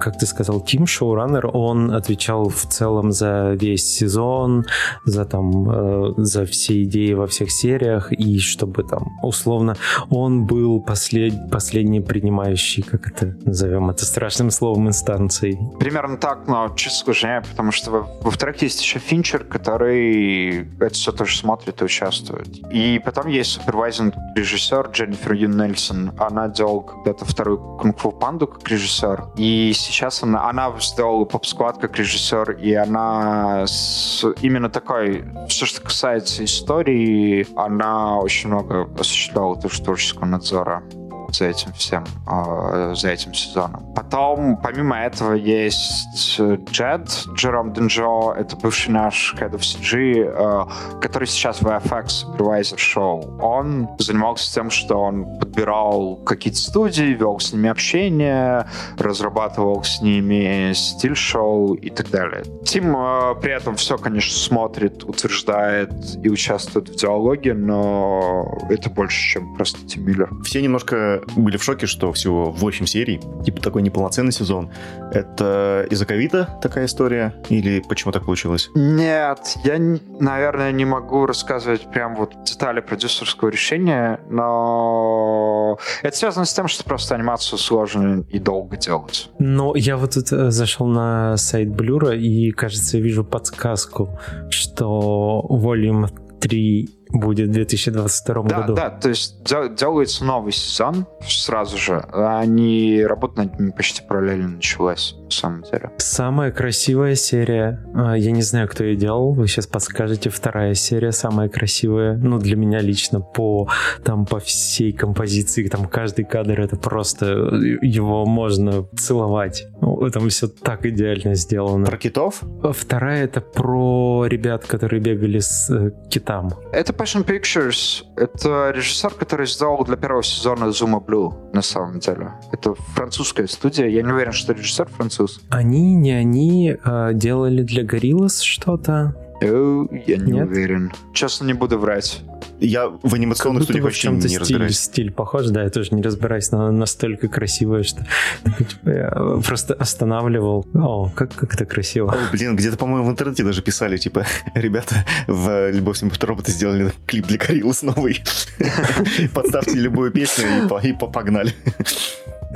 [0.00, 4.64] как ты сказал, Тим Шоураннер, он отвечал в целом за весь сезон,
[5.04, 9.76] за там, э, за все идеи во всех сериях, и чтобы там, условно,
[10.08, 15.58] он был послед, последний принимающий, как это назовем, это страшным словом, инстанцией.
[15.78, 21.12] Примерно так, но чуть сложнее, потому что во- во-вторых есть еще Финчер, который это все
[21.12, 22.48] тоже смотрит и участвует.
[22.72, 26.12] И потом есть супервайзинг режиссер Дженнифер Юн Нельсон.
[26.18, 29.24] Она делала когда-то вторую Кунг-фу панду как режиссер.
[29.36, 35.80] И сейчас она, она сделала поп-сквад как режиссер, и она с- именно такой, все, что
[35.82, 39.82] касается истории, она очень много осуществляла тоже
[40.30, 40.99] творческого надзора
[41.32, 43.92] за этим всем, э, за этим сезоном.
[43.94, 51.00] Потом, помимо этого, есть э, Джед, Джером Денджо, это бывший наш head of CG, э,
[51.00, 53.38] который сейчас в VFX supervisor шоу.
[53.40, 58.66] Он занимался тем, что он подбирал какие-то студии, вел с ними общение,
[58.98, 62.44] разрабатывал с ними стиль шоу и так далее.
[62.64, 69.34] Тим э, при этом все, конечно, смотрит, утверждает и участвует в диалоге, но это больше,
[69.34, 70.30] чем просто Тим Миллер.
[70.44, 74.70] Все немножко были в шоке, что всего 8 серий, типа такой неполноценный сезон.
[75.12, 77.34] Это из-за ковида такая история?
[77.48, 78.70] Или почему так получилось?
[78.74, 79.78] Нет, я,
[80.20, 86.84] наверное, не могу рассказывать прям вот детали продюсерского решения, но это связано с тем, что
[86.84, 89.30] просто анимацию сложно и долго делать.
[89.38, 94.18] Но я вот тут э, зашел на сайт Блюра и, кажется, я вижу подсказку,
[94.50, 96.08] что Volume
[96.40, 98.74] 3 будет в 2022 Да, году.
[98.74, 101.98] да, то есть дел- делается новый сезон сразу же.
[102.12, 105.90] Они работа над ним почти параллельно началась, на самом деле.
[105.98, 111.12] Самая красивая серия, а, я не знаю, кто ее делал, вы сейчас подскажете, вторая серия
[111.12, 113.68] самая красивая, ну, для меня лично, по,
[114.04, 119.66] там, по всей композиции, там, каждый кадр, это просто, э, его можно целовать.
[119.80, 121.86] Ну, там все так идеально сделано.
[121.86, 122.42] Про китов?
[122.72, 126.50] Вторая это про ребят, которые бегали с э, китам.
[126.72, 128.04] Это Passion Pictures.
[128.16, 132.32] Это режиссер, который сделал для первого сезона Zuma Blue, на самом деле.
[132.52, 133.86] Это французская студия.
[133.86, 135.40] Я не уверен, что режиссер француз.
[135.48, 139.14] Они, не они, а, делали для Гориллас что-то.
[139.40, 140.48] Э, Я не Нет?
[140.48, 140.92] уверен.
[141.14, 142.22] Честно, не буду врать.
[142.58, 144.78] Я в анимационных студиях в вообще не стиль, разбираюсь.
[144.78, 148.06] стиль похож, да, я тоже не разбираюсь, но она настолько красивая, что
[148.58, 149.10] типа, я
[149.46, 150.66] просто останавливал.
[150.74, 152.12] О, как, как это красиво.
[152.12, 156.92] О, блин, где-то, по-моему, в интернете даже писали, типа, ребята в «Любовь смерть робота» сделали
[157.06, 158.22] клип для Гориллас новый.
[159.34, 161.54] Подставьте любую песню и, по- и по- погнали.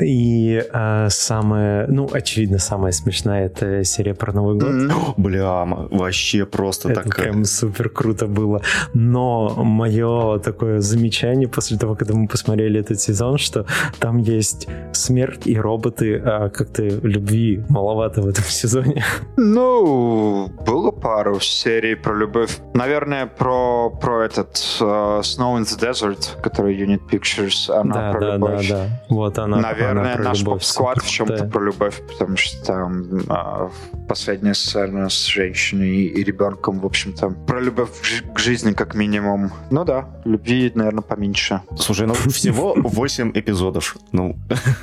[0.03, 4.71] И а, самая, ну, очевидно, самая смешная это серия про Новый год.
[4.71, 4.91] М.
[5.17, 7.17] Бля, вообще просто Это так...
[7.17, 8.61] прям супер круто было.
[8.93, 13.67] Но мое такое замечание после того, когда мы посмотрели этот сезон, что
[14.01, 19.05] там есть смерть и роботы, а как-то любви маловато в этом сезоне.
[19.37, 22.59] Ну, было пару серий про любовь.
[22.75, 28.21] Наверное, про, про этот э, Snow in the Desert, который Unit Pictures, она да, про
[28.21, 28.69] да, да, любовь.
[28.69, 28.87] да.
[29.09, 29.59] Вот она.
[29.59, 33.71] Наверное, про наш поп-склад в чем-то про любовь, потому что там а,
[34.09, 37.91] последняя сцена с женщиной и ребенком, в общем-то, про любовь
[38.35, 39.53] к жизни как минимум.
[39.71, 41.61] Ну да, любви, наверное, поменьше.
[41.79, 43.97] Слушай, ну всего 8 эпизодов.
[44.13, 44.37] Ну,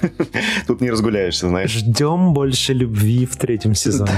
[0.67, 1.71] тут не разгуляешься, знаешь.
[1.71, 4.11] Ждем больше любви в третьем сезоне.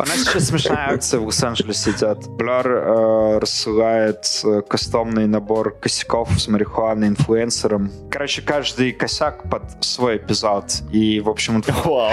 [0.00, 2.18] У нас сейчас смешная акция в Лос-Анджелесе идет.
[2.28, 7.90] Blur э, рассылает э, кастомный набор косяков с марихуаной инфлюенсером.
[8.08, 10.82] Короче, каждый косяк под свой эпизод.
[10.92, 12.12] И, в общем, Вау.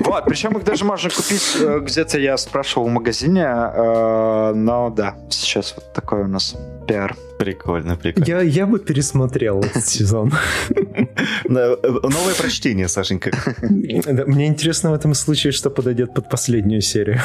[0.00, 5.16] Вот, причем их даже можно купить э, где-то, я спрашивал в магазине, э, но да,
[5.28, 6.56] сейчас вот такой у нас
[6.88, 7.14] пиар.
[7.44, 8.26] Прикольно, прикольно.
[8.26, 10.32] Я, я бы пересмотрел этот сезон.
[10.70, 13.32] Э, Новое прочтение, Сашенька.
[13.60, 17.20] Мне интересно в этом случае, что подойдет под последнюю серию.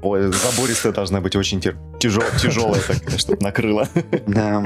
[0.00, 1.60] Ой, забористая должна быть очень
[1.98, 3.86] тяжелая, тяжелая такая, чтобы накрыла.
[4.26, 4.64] Да.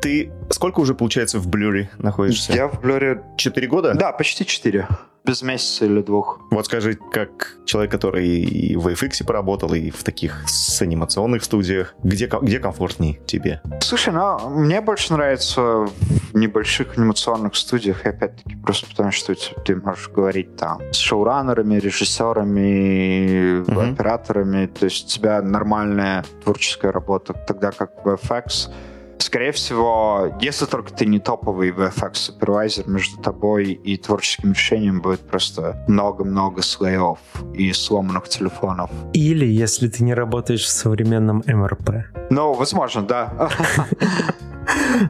[0.00, 2.52] Ты сколько уже, получается, в Блюре находишься?
[2.52, 3.22] Я в Блюре...
[3.36, 3.94] Четыре года?
[3.94, 4.88] Да, почти четыре.
[5.24, 6.38] Без месяца или двух.
[6.50, 11.94] Вот скажи, как человек, который и в FX поработал, и в таких с анимационных студиях,
[12.02, 13.62] где, где комфортней тебе?
[13.80, 15.90] Слушай, ну, мне больше нравится в
[16.34, 23.60] небольших анимационных студиях, и опять-таки просто потому, что ты- можешь говорить там с шоураннерами, режиссерами,
[23.60, 23.92] Мгм.
[23.94, 28.70] операторами, то есть у тебя нормальная творческая работа, тогда как в FX
[29.18, 35.20] скорее всего, если только ты не топовый VFX супервайзер, между тобой и творческим решением будет
[35.20, 37.18] просто много-много слоев
[37.54, 38.90] и сломанных телефонов.
[39.12, 42.06] Или если ты не работаешь в современном МРП.
[42.30, 43.50] Ну, возможно, да.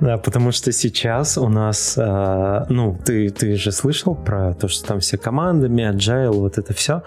[0.01, 4.87] Да, потому что сейчас у нас, э, ну, ты, ты же слышал про то, что
[4.87, 7.03] там все командами, agile, вот это все.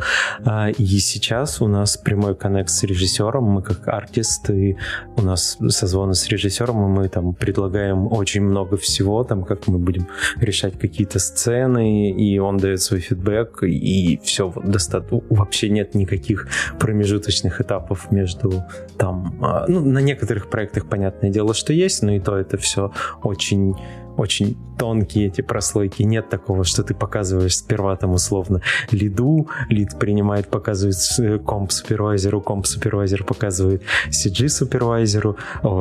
[0.45, 4.77] Э, и сейчас у нас прямой коннект с режиссером, мы как артисты,
[5.15, 9.77] у нас созвоны с режиссером, и мы там предлагаем очень много всего, там, как мы
[9.77, 16.47] будем решать какие-то сцены, и он дает свой фидбэк, и все, достаточно, вообще нет никаких
[16.79, 18.63] промежуточных этапов между
[18.97, 22.91] там, э, ну, на некоторых проектах, понятное дело, что есть, но и то это все
[23.23, 23.75] очень
[24.17, 26.03] очень тонкие эти прослойки.
[26.03, 28.61] Нет такого, что ты показываешь сперва там условно
[28.91, 35.37] лиду, лид принимает, показывает э, комп супервайзеру, комп супервайзер показывает CG супервайзеру,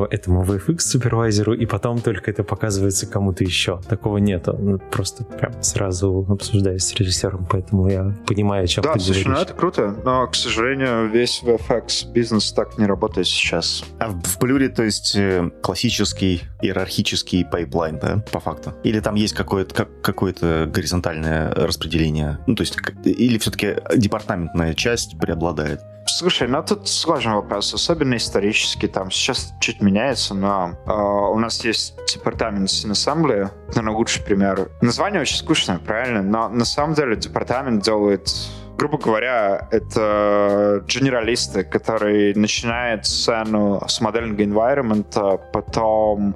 [0.09, 3.79] этому VFX супервайзеру, и потом только это показывается кому-то еще.
[3.87, 4.47] Такого нет.
[4.47, 9.23] Ну, просто прям сразу обсуждаю с режиссером, поэтому я понимаю, о чем да, ты слушай,
[9.23, 9.37] говоришь.
[9.37, 13.83] ну это круто, но, к сожалению, весь VFX бизнес так не работает сейчас.
[13.99, 18.23] А в, в Blur, то есть э, классический иерархический пайплайн, да?
[18.29, 18.73] По факту?
[18.83, 22.39] Или там есть какое-то как, какое-то горизонтальное распределение?
[22.47, 25.81] Ну, то есть, или все-таки департаментная часть преобладает?
[26.09, 28.87] Слушай, ну тут сложный вопрос, особенно исторически.
[28.87, 34.69] Там сейчас чуть меняется, но э, у нас есть департамент Scene Assembly, наверное, лучший пример.
[34.81, 36.21] Название очень скучное, правильно?
[36.23, 38.33] Но на самом деле департамент делает
[38.77, 46.35] грубо говоря, это генералисты, которые начинают сцену с моделинга environment, потом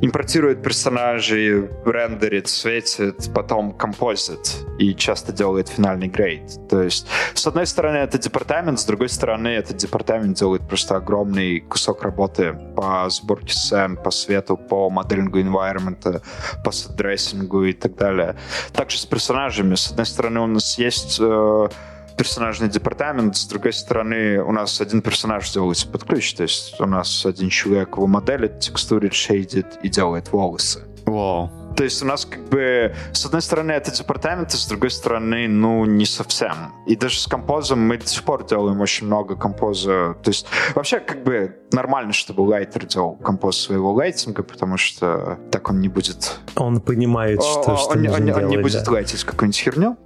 [0.00, 6.68] импортируют персонажей, рендерит, светит, потом композит и часто делает финальный grade.
[6.68, 11.60] То есть, с одной стороны, это департамент, с другой стороны, этот департамент делает просто огромный
[11.60, 16.22] кусок работы по сборке сцен, по свету, по моделингу environment,
[16.64, 18.36] по set dressing у и так далее.
[18.72, 19.74] Также с персонажами.
[19.74, 21.68] С одной стороны, у нас есть э,
[22.16, 26.86] персонажный департамент, с другой стороны, у нас один персонаж делается под ключ, то есть у
[26.86, 30.84] нас один человек его моделит, текстурит, шейдит и делает волосы.
[31.06, 31.46] Вау.
[31.46, 31.63] Wow.
[31.76, 35.48] То есть у нас как бы с одной стороны это департамент, а с другой стороны,
[35.48, 36.72] ну, не совсем.
[36.86, 40.16] И даже с композом мы до сих пор делаем очень много композа.
[40.22, 45.68] То есть вообще как бы нормально, чтобы лайтер делал композ своего лайтинга, потому что так
[45.68, 46.38] он не будет...
[46.56, 48.92] Он понимает, что, о, что он, он, делать, он не будет да.
[48.92, 49.96] лайтить какую-нибудь херню.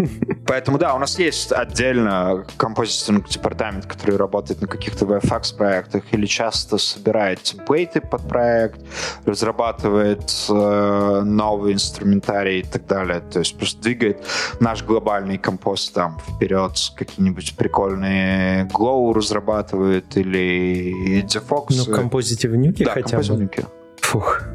[0.46, 6.26] Поэтому да, у нас есть отдельно композиционный департамент, который работает на каких-то VFX проектах или
[6.26, 8.80] часто собирает темплейты под проект,
[9.24, 13.20] разрабатывает э, новый инструментарий и так далее.
[13.20, 14.24] То есть просто двигает
[14.60, 21.66] наш глобальный компост там вперед, какие-нибудь прикольные Glow разрабатывает или Defox.
[21.70, 23.24] Ну, композите в нюке да, хотя бы.
[23.36, 23.66] нюке.
[24.00, 24.42] Фух.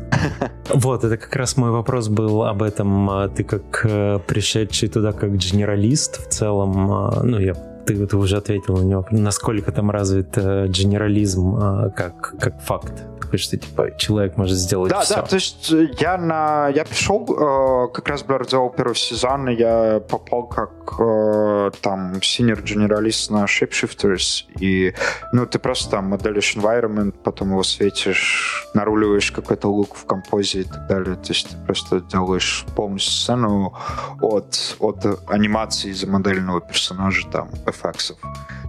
[0.70, 3.10] Вот, это как раз мой вопрос был об этом.
[3.10, 7.54] А Ты как э, пришедший туда как генералист в целом, а, ну, я
[7.86, 12.94] ты, ты уже ответил на него, насколько там развит э, генерализм э, как, как факт.
[13.22, 15.16] Такой, что типа человек может сделать да, все.
[15.16, 19.50] Да, то есть э, я, на, я пришел, э, как раз Блэр делал первый сезон,
[19.50, 24.94] и я попал как э, там senior генералист на Shapeshifters, и
[25.32, 30.64] ну ты просто там моделишь environment, потом его светишь, наруливаешь какой-то лук в композе и
[30.64, 33.74] так далее, то есть ты просто делаешь полностью сцену
[34.22, 38.16] от, от анимации замодельного персонажа там FX.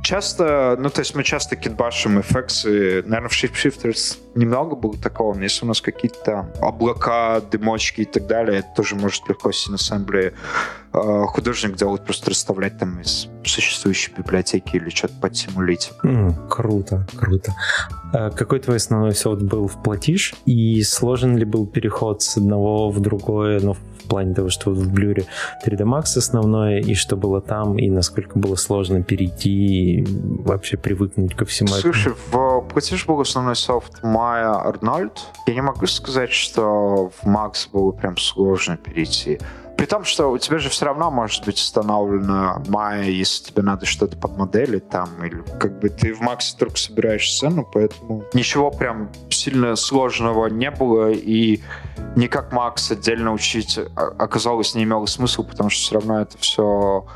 [0.03, 5.43] Часто, ну, то есть мы часто кидбашим FX, наверное, в Shapeshifters немного было такого, но
[5.43, 10.35] если у нас какие-то облака, дымочки и так далее, это тоже может легко синасэмбли
[10.93, 15.93] э, художник делать, просто расставлять там из существующей библиотеки или что-то подсимулить.
[16.03, 17.55] Mm, круто, круто.
[18.13, 20.35] А какой твой основной софт был в платиш?
[20.45, 24.93] И сложен ли был переход с одного в другое, ну, в плане того, что в
[24.93, 25.27] Блюре
[25.65, 31.35] 3D Max основное, и что было там, и насколько было сложно перейти и вообще привыкнуть
[31.35, 32.61] ко всему Слушай, этому?
[32.61, 35.19] в платеж был основной софт Maya Arnold.
[35.47, 39.39] Я не могу сказать, что в Max было прям сложно перейти.
[39.77, 43.87] При том, что у тебя же все равно может быть установлена Maya, если тебе надо
[43.87, 49.11] что-то подмоделить там, или как бы ты в Max только собираешь сцену, поэтому ничего прям
[49.31, 51.61] сильно сложного не было, и
[52.17, 57.07] никак Max отдельно учить оказалось не имело смысла, потому что все равно это все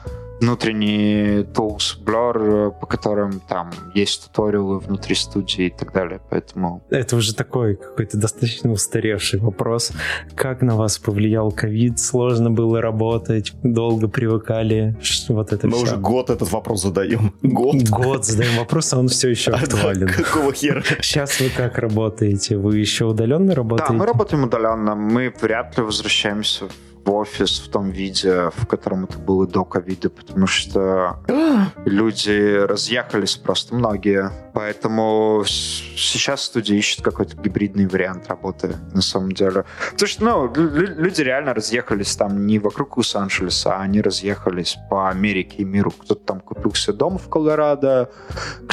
[0.40, 6.82] внутренний tools Blur, по которым там есть туториалы внутри студии и так далее, поэтому...
[6.90, 9.92] Это уже такой какой-то достаточно устаревший вопрос.
[10.34, 11.98] Как на вас повлиял ковид?
[11.98, 13.52] Сложно было работать?
[13.62, 14.96] Долго привыкали?
[15.28, 15.82] Вот это Мы все.
[15.82, 17.34] уже год этот вопрос задаем.
[17.42, 17.76] Год?
[17.88, 20.08] Год задаем вопрос, а он все еще актуален.
[20.08, 20.82] Какого хера?
[21.00, 22.56] Сейчас вы как работаете?
[22.56, 23.92] Вы еще удаленно работаете?
[23.92, 24.94] Да, мы работаем удаленно.
[24.94, 30.10] Мы вряд ли возвращаемся в офис в том виде, в котором это было до ковида,
[30.10, 31.18] потому что
[31.84, 34.30] люди разъехались просто многие.
[34.54, 39.64] Поэтому сейчас студия ищет какой-то гибридный вариант работы на самом деле.
[39.92, 45.08] Потому что, ну, лю- люди реально разъехались там не вокруг Лос-Анджелеса, а они разъехались по
[45.08, 45.90] Америке и миру.
[45.92, 48.10] Кто-то там купил себе дом в Колорадо,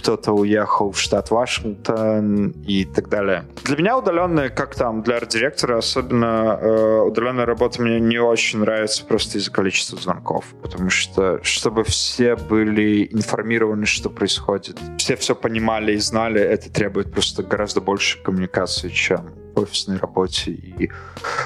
[0.06, 3.46] кто-то уехал в штат Вашингтон и так далее.
[3.64, 9.04] Для меня удаленная, как там, для арт-директора, особенно э, удаленная работа мне не очень нравится
[9.04, 15.94] просто из-за количества звонков, потому что чтобы все были информированы, что происходит, все все понимали
[15.94, 20.52] и знали, это требует просто гораздо больше коммуникации, чем в офисной работе.
[20.52, 20.92] И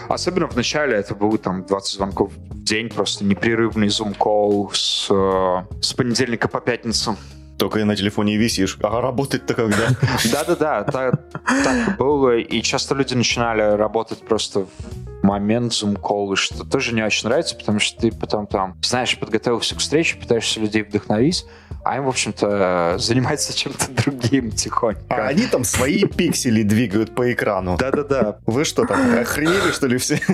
[0.10, 5.82] особенно в начале это было там 20 звонков в день, просто непрерывный зум-колл с, э,
[5.82, 7.16] с понедельника по пятницу.
[7.60, 8.78] Только на телефоне висишь.
[8.82, 9.90] А работать-то когда?
[10.32, 12.38] Да-да-да, так, было.
[12.38, 14.66] И часто люди начинали работать просто
[15.24, 19.80] момент зум-коллы, что тоже не очень нравится, потому что ты потом там, знаешь, подготовился к
[19.80, 21.46] встрече, пытаешься людей вдохновить,
[21.84, 25.02] а им, в общем-то, заниматься чем-то другим тихонько.
[25.10, 27.78] А они там свои пиксели двигают по экрану.
[27.78, 28.40] Да-да-да.
[28.46, 30.20] Вы что там, охренели, что ли, все?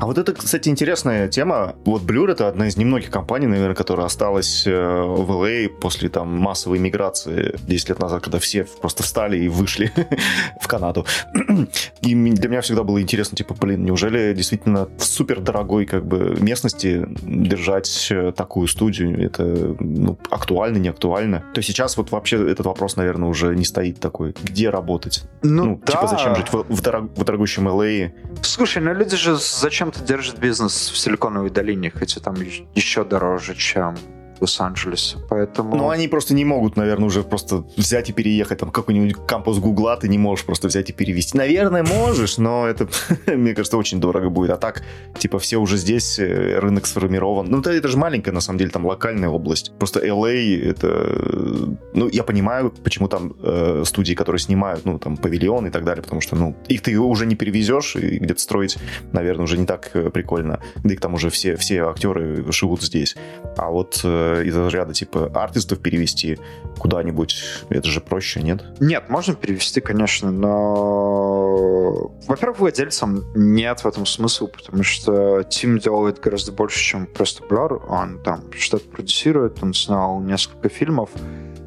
[0.00, 1.76] А вот это, кстати, интересная тема.
[1.84, 6.28] Вот Blur это одна из немногих компаний, наверное, которая осталась э, в LA после там
[6.28, 9.92] массовой миграции 10 лет назад, когда все просто встали и вышли
[10.60, 11.06] в Канаду.
[12.02, 16.36] И для меня всегда было интересно, типа, блин, неужели действительно в супер дорогой как бы
[16.40, 19.24] местности держать э, такую студию?
[19.24, 21.40] Это ну, актуально, не актуально?
[21.54, 24.34] То есть сейчас вот вообще этот вопрос, наверное, уже не стоит такой.
[24.42, 25.24] Где работать?
[25.42, 26.06] Ну, типа, да.
[26.06, 28.12] зачем жить в, в дорог- в дорогущем LA?
[28.42, 32.36] Слушай, ну люди же зачем-то держат бизнес в Силиконовой долине, хотя там
[32.74, 33.96] еще дороже, чем
[34.44, 35.16] в Лос-Анджелесе.
[35.28, 35.76] Поэтому...
[35.76, 38.58] Ну, они просто не могут, наверное, уже просто взять и переехать.
[38.58, 41.36] Там какой-нибудь кампус Гугла ты не можешь просто взять и перевести.
[41.38, 42.88] Наверное, можешь, но это,
[43.26, 44.50] мне кажется, очень дорого будет.
[44.50, 44.82] А так,
[45.18, 47.46] типа, все уже здесь, э, рынок сформирован.
[47.50, 49.72] Ну, это, это же маленькая, на самом деле, там локальная область.
[49.78, 50.88] Просто LA, это...
[50.88, 55.84] э, Ну, я понимаю, почему там э, студии, которые снимают, ну, там, павильон и так
[55.84, 58.76] далее, потому что, ну, их ты уже не перевезешь, и где-то строить,
[59.12, 60.60] наверное, уже не так э, прикольно.
[60.84, 63.16] Да и к тому же все, все актеры живут здесь.
[63.56, 66.38] А вот э, из разряда, типа, артистов перевести
[66.78, 67.36] куда-нибудь,
[67.68, 68.64] это же проще, нет?
[68.80, 72.12] Нет, можно перевести, конечно, но...
[72.26, 77.82] Во-первых, владельцам нет в этом смысла, потому что Тим делает гораздо больше, чем просто Blur.
[77.88, 81.10] Он там что-то продюсирует, он снял несколько фильмов,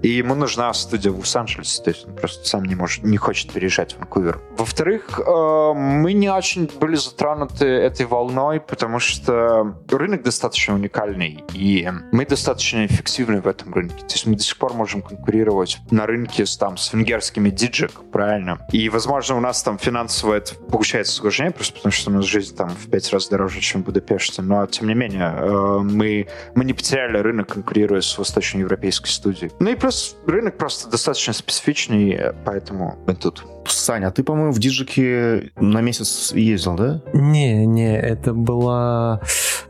[0.01, 3.51] и ему нужна студия в Лос-Анджелесе, то есть он просто сам не может, не хочет
[3.51, 4.39] переезжать в Ванкувер.
[4.57, 11.89] Во-вторых, э, мы не очень были затронуты этой волной, потому что рынок достаточно уникальный, и
[12.11, 13.99] мы достаточно эффективны в этом рынке.
[14.05, 17.91] То есть мы до сих пор можем конкурировать на рынке с, там, с венгерскими диджик,
[18.11, 18.59] правильно?
[18.71, 22.55] И, возможно, у нас там финансово это получается сложнее, просто потому что у нас жизнь
[22.55, 24.41] там в пять раз дороже, чем в Будапеште.
[24.41, 29.51] Но, тем не менее, э, мы, мы не потеряли рынок, конкурируя с восточноевропейской студией.
[29.59, 33.45] Ну и плюс рынок просто достаточно специфичный, поэтому мы тут.
[33.69, 37.01] Саня, а ты, по-моему, в Диджике на месяц ездил, да?
[37.13, 39.21] Не, не, это была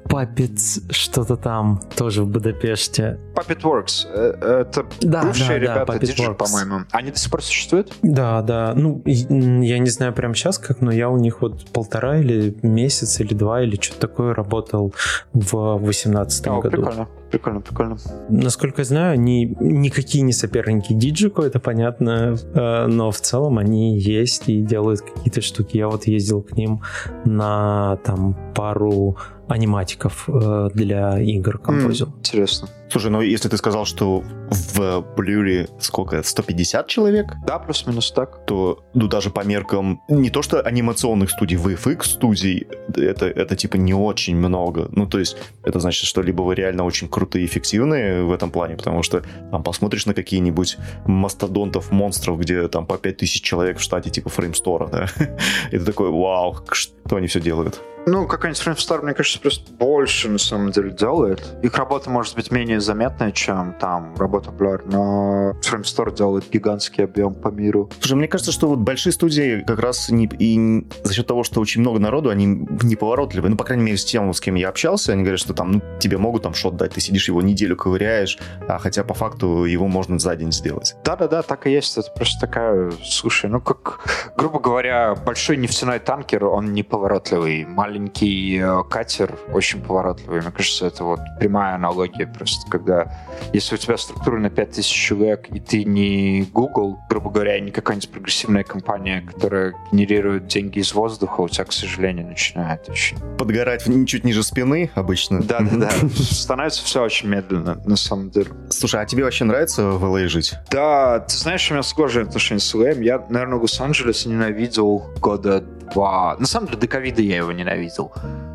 [0.08, 3.20] Папец что-то там, тоже в Будапеште.
[3.36, 4.06] Puppet Works.
[4.14, 6.36] э, Это Да, бывшие да, да, ребята диджик, Works.
[6.36, 6.80] по-моему.
[6.92, 7.92] Они до сих пор существуют?
[8.04, 8.74] Да, да.
[8.76, 13.20] Ну, я не знаю прямо сейчас как, но я у них вот полтора или месяц,
[13.20, 14.94] или два, или что-то такое работал
[15.34, 16.78] в восемнадцатом О, году.
[16.78, 17.98] прикольно, прикольно, прикольно.
[18.30, 23.98] Насколько я знаю, они никакие не соперники Диджику, это понятно, э, но в целом они
[23.98, 25.78] есть и делают какие-то штуки.
[25.78, 26.82] Я вот ездил к ним
[27.26, 29.18] на там пару
[29.48, 32.08] аниматиков э, для игр композил.
[32.08, 32.70] М, Интересно.
[32.90, 38.46] Слушай, ну если ты сказал, что в Блюре сколько, 150 человек, Да, плюс-минус так.
[38.46, 43.76] то ну, даже по меркам не то что анимационных студий, VFX студий, это, это типа
[43.76, 44.88] не очень много.
[44.92, 48.52] Ну, то есть это значит, что либо вы реально очень крутые и эффективные в этом
[48.52, 49.22] плане, потому что
[49.52, 54.88] там посмотришь на какие-нибудь мастодонтов, монстров, где там по 5000 человек в штате типа фреймстора,
[54.88, 55.08] да,
[55.72, 57.82] и ты такой, вау, что они все делают.
[58.08, 61.44] Ну, какой-нибудь Framestore, мне кажется, просто больше на самом деле делает.
[61.62, 67.36] Их работа может быть менее заметная, чем там работа Blur, но Framestore делает гигантский объем
[67.36, 67.90] по миру.
[68.00, 71.60] Слушай, мне кажется, что вот большие студии как раз не, и за счет того, что
[71.60, 73.52] очень много народу, они неповоротливые.
[73.52, 75.82] Ну, по крайней мере, с тем, с кем я общался, они говорят, что там ну,
[76.00, 78.40] тебе могут там шот дать, ты сидишь его неделю ковыряешь,
[78.70, 80.96] а хотя по факту его можно за день сделать.
[81.04, 81.98] Да-да-да, так и есть.
[81.98, 84.00] Это просто такая, слушай, ну как,
[84.38, 87.66] грубо говоря, большой нефтяной танкер, он неповоротливый.
[87.66, 90.42] Маленький э, катер очень поворотливый.
[90.42, 93.12] Мне кажется, это вот прямая аналогия просто, когда
[93.54, 98.10] если у тебя структура на 5000 человек, и ты не Google, грубо говоря, не какая-нибудь
[98.10, 103.18] прогрессивная компания, которая генерирует деньги из воздуха, у тебя, к сожалению, начинает очень...
[103.38, 105.42] Подгорать чуть ниже спины обычно.
[105.42, 105.90] Да-да-да.
[106.16, 108.50] Становится все очень медленно, на самом деле.
[108.70, 110.54] Слушай, а тебе вообще нравится в LA жить?
[110.70, 113.04] Да, ты знаешь, у меня схожие отношения с LA.
[113.04, 115.62] Я, наверное, Лос-Анджелес ненавидел года
[115.94, 116.36] два.
[116.40, 117.87] На самом деле, до ковида я его ненавидел.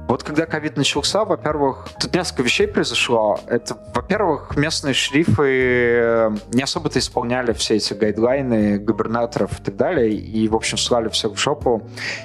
[0.08, 3.40] Вот когда ковид начался, во-первых, тут несколько вещей произошло.
[3.46, 10.12] Это, во-первых, местные шрифы э, не особо-то исполняли все эти гайдлайны губернаторов и так далее,
[10.12, 11.82] и, в общем, слали все в жопу.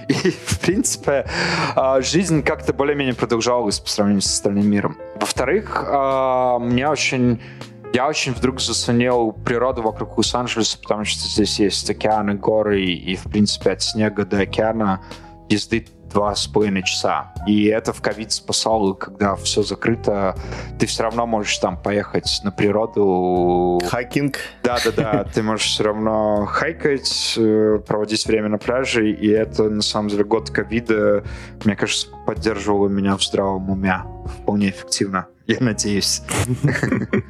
[0.07, 1.27] И, в принципе,
[1.75, 4.97] э, жизнь как-то более-менее продолжалась по сравнению с остальным миром.
[5.19, 7.41] Во-вторых, э, мне очень
[7.93, 13.23] я очень вдруг заценил природу вокруг Лос-Анджелеса, потому что здесь есть океаны, горы, и, в
[13.23, 15.01] принципе, от снега до океана
[15.49, 17.33] езды два с половиной часа.
[17.47, 20.35] И это в ковид спасало, когда все закрыто,
[20.79, 23.79] ты все равно можешь там поехать на природу.
[23.89, 24.37] Хайкинг.
[24.63, 30.09] Да-да-да, ты можешь все равно хайкать, э, проводить время на пляже, и это, на самом
[30.09, 31.23] деле, год ковида,
[31.63, 35.27] мне кажется, поддерживало меня в здравом уме вполне эффективно.
[35.47, 36.21] Я надеюсь.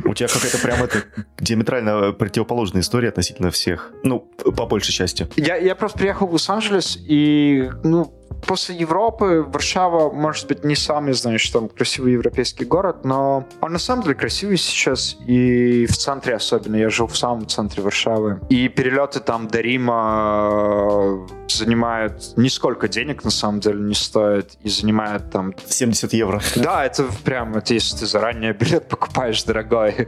[0.04, 1.04] У тебя какая-то прям это
[1.40, 3.92] диаметрально противоположная история относительно всех.
[4.04, 5.28] Ну, по большей части.
[5.36, 8.12] Я, я просто приехал в Лос-Анджелес, и, ну,
[8.46, 13.80] после Европы Варшава, может быть, не самый, знаешь, там красивый европейский город, но он на
[13.80, 16.76] самом деле красивый сейчас, и в центре особенно.
[16.76, 18.40] Я жил в самом центре Варшавы.
[18.50, 24.70] И перелеты там до Рима э, занимают нисколько денег, на самом деле, не стоят, и
[24.70, 25.54] занимают там...
[25.68, 26.42] 70 евро.
[26.56, 30.08] Да, это прям, это если ты заранее билет покупаешь дорогой.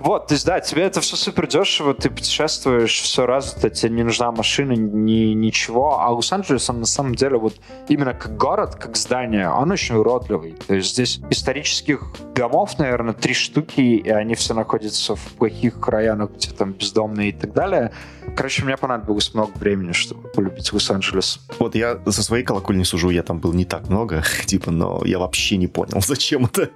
[0.00, 4.02] Вот, то есть, да, тебе это все супер дешево, ты путешествуешь, все развито, тебе не
[4.02, 6.00] нужна машина, ни, ничего.
[6.00, 7.54] А Лос-Анджелес, он на самом деле вот
[7.88, 10.56] именно как город, как здание, он очень уродливый.
[10.66, 16.30] То есть здесь исторических домов, наверное, три штуки, и они все находятся в плохих районах,
[16.36, 17.92] где там бездомные и так далее.
[18.36, 21.40] Короче, мне понадобилось много времени, чтобы полюбить Лос-Анджелес.
[21.58, 25.18] Вот я за своей колокольни сужу, я там был не так много, типа, но я
[25.18, 26.70] вообще не понял, зачем это.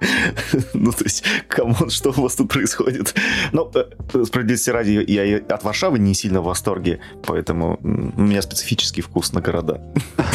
[0.73, 3.15] ну, то есть, come on, что у вас тут происходит?
[3.51, 9.01] Ну, э, справедливости ради, я от Варшавы не сильно в восторге, поэтому у меня специфический
[9.01, 9.81] вкус на города.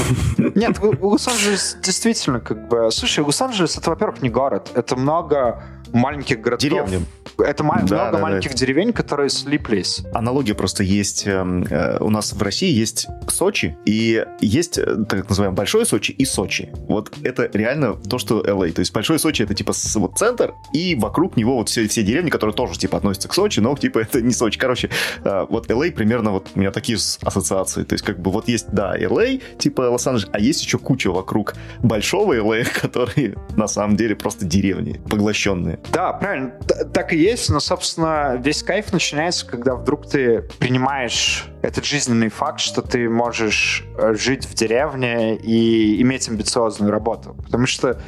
[0.39, 2.91] Нет, Лос-Анджелес действительно как бы...
[2.91, 4.71] Слушай, Лос-Анджелес это, во-первых, не город.
[4.75, 5.62] Это много
[5.93, 6.61] маленьких городов.
[6.62, 7.07] Деревни.
[7.43, 8.57] Это да, много да, маленьких да.
[8.57, 10.03] деревень, которые слиплись.
[10.14, 11.26] Аналогия просто есть.
[11.26, 16.12] Эм, э, у нас в России есть Сочи, и есть э, так называемый Большой Сочи
[16.12, 16.70] и Сочи.
[16.88, 18.72] Вот это реально то, что LA.
[18.72, 22.30] То есть Большой Сочи это типа вот центр, и вокруг него вот все, все деревни,
[22.30, 24.59] которые тоже типа относятся к Сочи, но типа это не Сочи.
[24.59, 24.91] Короче,
[25.24, 27.84] э, вот LA примерно вот у меня такие ассоциации.
[27.84, 31.55] То есть как бы вот есть, да, LA, типа Лос-Анджелес, а есть еще куча вокруг
[31.82, 35.78] большого LA, которые на самом деле просто деревни, поглощенные.
[35.93, 36.53] Да, правильно,
[36.93, 42.61] так и есть, но, собственно, весь кайф начинается, когда вдруг ты принимаешь этот жизненный факт,
[42.61, 47.37] что ты можешь э, жить в деревне и иметь амбициозную работу.
[47.45, 48.01] Потому что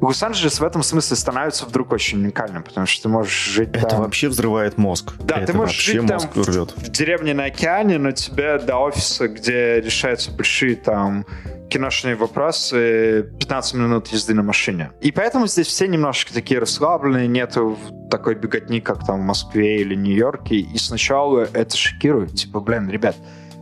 [0.00, 4.00] Лос-Анджелес в этом смысле становится вдруг очень уникальным, потому что ты можешь жить Это там...
[4.00, 5.14] вообще взрывает мозг.
[5.20, 6.72] Да, Это ты можешь жить там рвет.
[6.76, 11.24] в деревне на океане, но тебе до офиса, где решаются большие там
[11.70, 14.90] киношные вопросы 15 минут езды на машине.
[15.00, 17.76] И поэтому здесь все немножко такие расслабленные, нету
[18.10, 20.56] такой беготни, как там в Москве или Нью-Йорке.
[20.56, 22.34] И сначала это шокирует.
[22.34, 23.16] Типа, блин, ребят,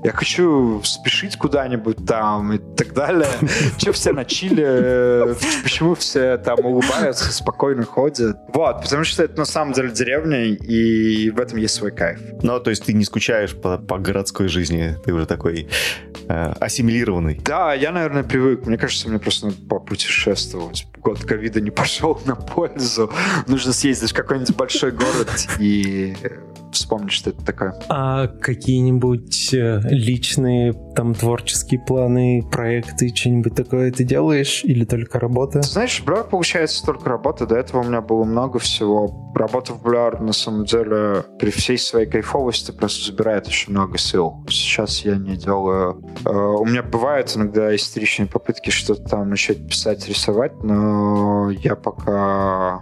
[0.04, 3.26] я хочу спешить куда-нибудь там и так далее.
[3.78, 5.34] Че все на Чили?
[5.62, 8.36] Почему все там улыбаются, спокойно ходят?
[8.52, 12.20] Вот, потому что это на самом деле деревня, и в этом есть свой кайф.
[12.42, 15.68] Ну, то есть ты не скучаешь по, по городской жизни, ты уже такой
[16.28, 17.40] э, ассимилированный.
[17.42, 18.66] Да, я, наверное, привык.
[18.66, 20.86] Мне кажется, мне просто надо попутешествовать.
[21.04, 23.10] Год ковида не пошел на пользу.
[23.46, 26.16] Нужно съездить в какой-нибудь большой город и
[26.72, 27.74] вспомнить, что это такое.
[27.88, 35.62] А какие-нибудь э, личные там творческие планы, проекты, что-нибудь такое ты делаешь или только работа?
[35.62, 37.46] Знаешь, Blur получается только работа.
[37.46, 39.32] До этого у меня было много всего.
[39.34, 44.44] Работа в Blur, на самом деле, при всей своей кайфовости просто забирает очень много сил.
[44.48, 46.02] Сейчас я не делаю...
[46.24, 50.93] Э, у меня бывают иногда истеричные попытки что-то там начать писать, рисовать, но
[51.50, 52.80] я пока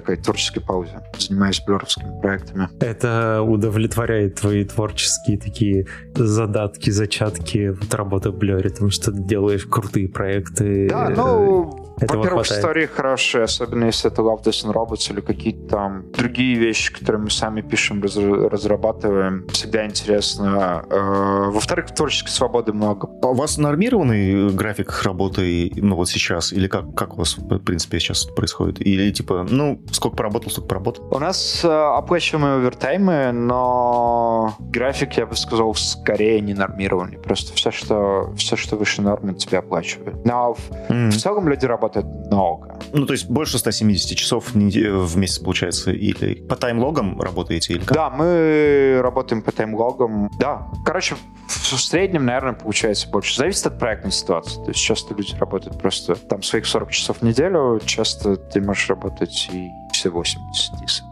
[0.00, 2.68] такой творческой паузе, занимаюсь блеровскими проектами.
[2.80, 9.66] Это удовлетворяет твои творческие такие задатки, зачатки вот работы в блере, потому что ты делаешь
[9.66, 10.88] крутые проекты.
[10.88, 16.10] Да, ну, во-первых, истории хорошие, особенно если это Love, Death and Robots или какие-то там
[16.12, 19.46] другие вещи, которые мы сами пишем, разрабатываем.
[19.48, 20.84] Всегда интересно.
[20.90, 23.08] Э, во-вторых, творческой свободы много.
[23.22, 27.58] А у вас нормированный график работы, ну вот сейчас, или как, как у вас, в
[27.58, 28.80] принципе, сейчас происходит?
[28.80, 31.08] Или типа, ну, сколько поработал, столько поработал?
[31.10, 37.18] У нас э, оплачиваемые овертаймы, но график, я бы сказал, скорее не нормированный.
[37.18, 40.24] Просто все, что, все, что выше нормы, тебя оплачивают.
[40.24, 41.10] Но в, mm.
[41.10, 42.78] в целом люди работают много.
[42.92, 45.92] Ну, то есть больше 170 часов в месяц получается?
[45.92, 47.74] Или по таймлогам работаете?
[47.74, 47.94] Или как?
[47.94, 50.30] Да, мы работаем по таймлогам.
[50.38, 50.68] Да.
[50.84, 51.16] Короче,
[51.46, 53.36] в среднем, наверное, получается больше.
[53.36, 54.62] Зависит от проектной ситуации.
[54.62, 57.80] То есть часто люди работают просто там своих 40 часов в неделю.
[57.84, 59.68] Часто ты можешь работать и
[60.08, 61.04] 80, если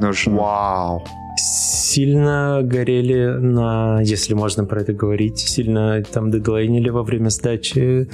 [0.00, 0.36] нужно.
[0.36, 1.04] Вау
[1.36, 8.08] сильно горели на, если можно про это говорить, сильно там дедлайнили во время сдачи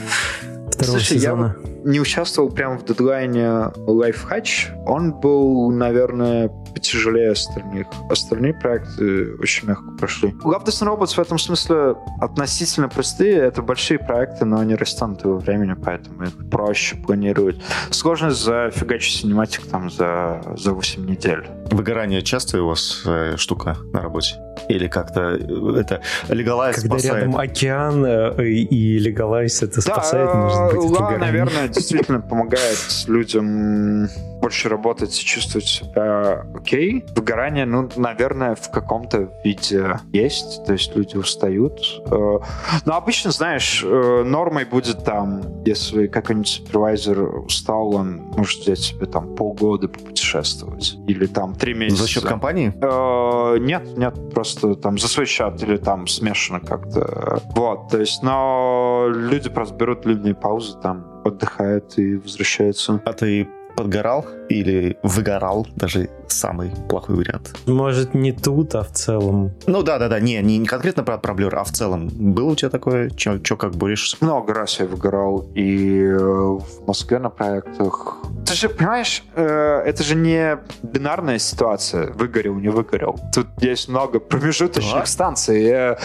[0.70, 1.56] второго Слушай, сезона.
[1.58, 4.84] Я не участвовал прямо в дедлайне Lifehatch.
[4.86, 7.86] Он был, наверное, потяжелее остальных.
[8.08, 10.30] Остальные проекты очень мягко прошли.
[10.44, 13.36] Love Death Robots в этом смысле относительно простые.
[13.36, 17.60] Это большие проекты, но они растянуты во времени, поэтому их проще планировать.
[17.90, 21.46] Сложно зафигачить синематик там за, за 8 недель.
[21.70, 24.36] Выгорание частая у вас э, штука на работе?
[24.68, 27.24] Или как-то э, это Легалайз Когда спасает?
[27.24, 34.08] рядом океан э, и Легалайз это да, спасает, может быть, да, наверное, действительно помогает людям
[34.40, 37.04] больше работать и чувствовать себя окей.
[37.14, 41.80] Выгорание, ну, наверное, в каком-то виде есть, то есть люди устают.
[42.10, 42.38] Э,
[42.84, 49.06] но обычно, знаешь, э, нормой будет там, если какой-нибудь супервайзер устал, он может взять себе
[49.06, 50.96] там полгода попутешествовать.
[51.06, 52.02] Или там три месяца.
[52.02, 52.72] За счет компании?
[52.80, 57.42] Э, нет, нет, просто там за свой счет или там смешано как-то.
[57.54, 63.02] Вот, то есть, но люди просто берут длинные паузы, там отдыхают и возвращаются.
[63.04, 67.56] А ты подгорал или выгорал, даже самый плохой вариант.
[67.66, 69.52] Может, не тут, а в целом.
[69.66, 72.08] Ну да, да, да, не, не конкретно про проблер, а в целом.
[72.08, 73.10] Было у тебя такое?
[73.10, 74.16] Че, как борешься?
[74.20, 78.16] Много раз я выгорал и э, в Москве на проектах.
[78.46, 82.12] Ты же, понимаешь, э, это же не бинарная ситуация.
[82.12, 83.18] Выгорел, не выгорел.
[83.32, 85.06] Тут есть много промежуточных а?
[85.06, 85.96] станций.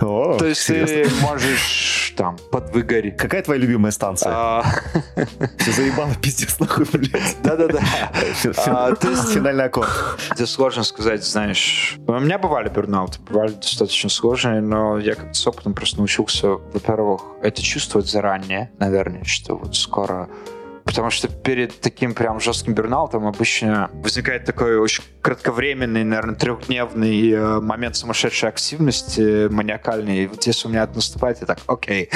[0.00, 1.04] О, То есть серьезно?
[1.04, 3.16] ты можешь там подвыгореть.
[3.16, 4.32] Какая твоя любимая станция?
[4.32, 4.64] А.
[5.58, 7.36] Все заебало, пиздец, нахуй, блядь.
[7.44, 7.80] Да-да-да.
[8.66, 9.88] А, финальный аккорд.
[10.30, 11.96] Это сложно сказать, знаешь.
[12.06, 17.22] У меня бывали бурнауты, бывали достаточно сложные, но я как-то с опытом просто научился, во-первых,
[17.42, 20.28] это чувствовать заранее, наверное, что вот скоро
[20.84, 27.60] Потому что перед таким прям жестким бернаутом обычно возникает такой очень кратковременный, наверное, трехдневный э,
[27.60, 30.24] момент сумасшедшей активности, маниакальный.
[30.24, 32.10] И вот если у меня это наступает, я так, окей,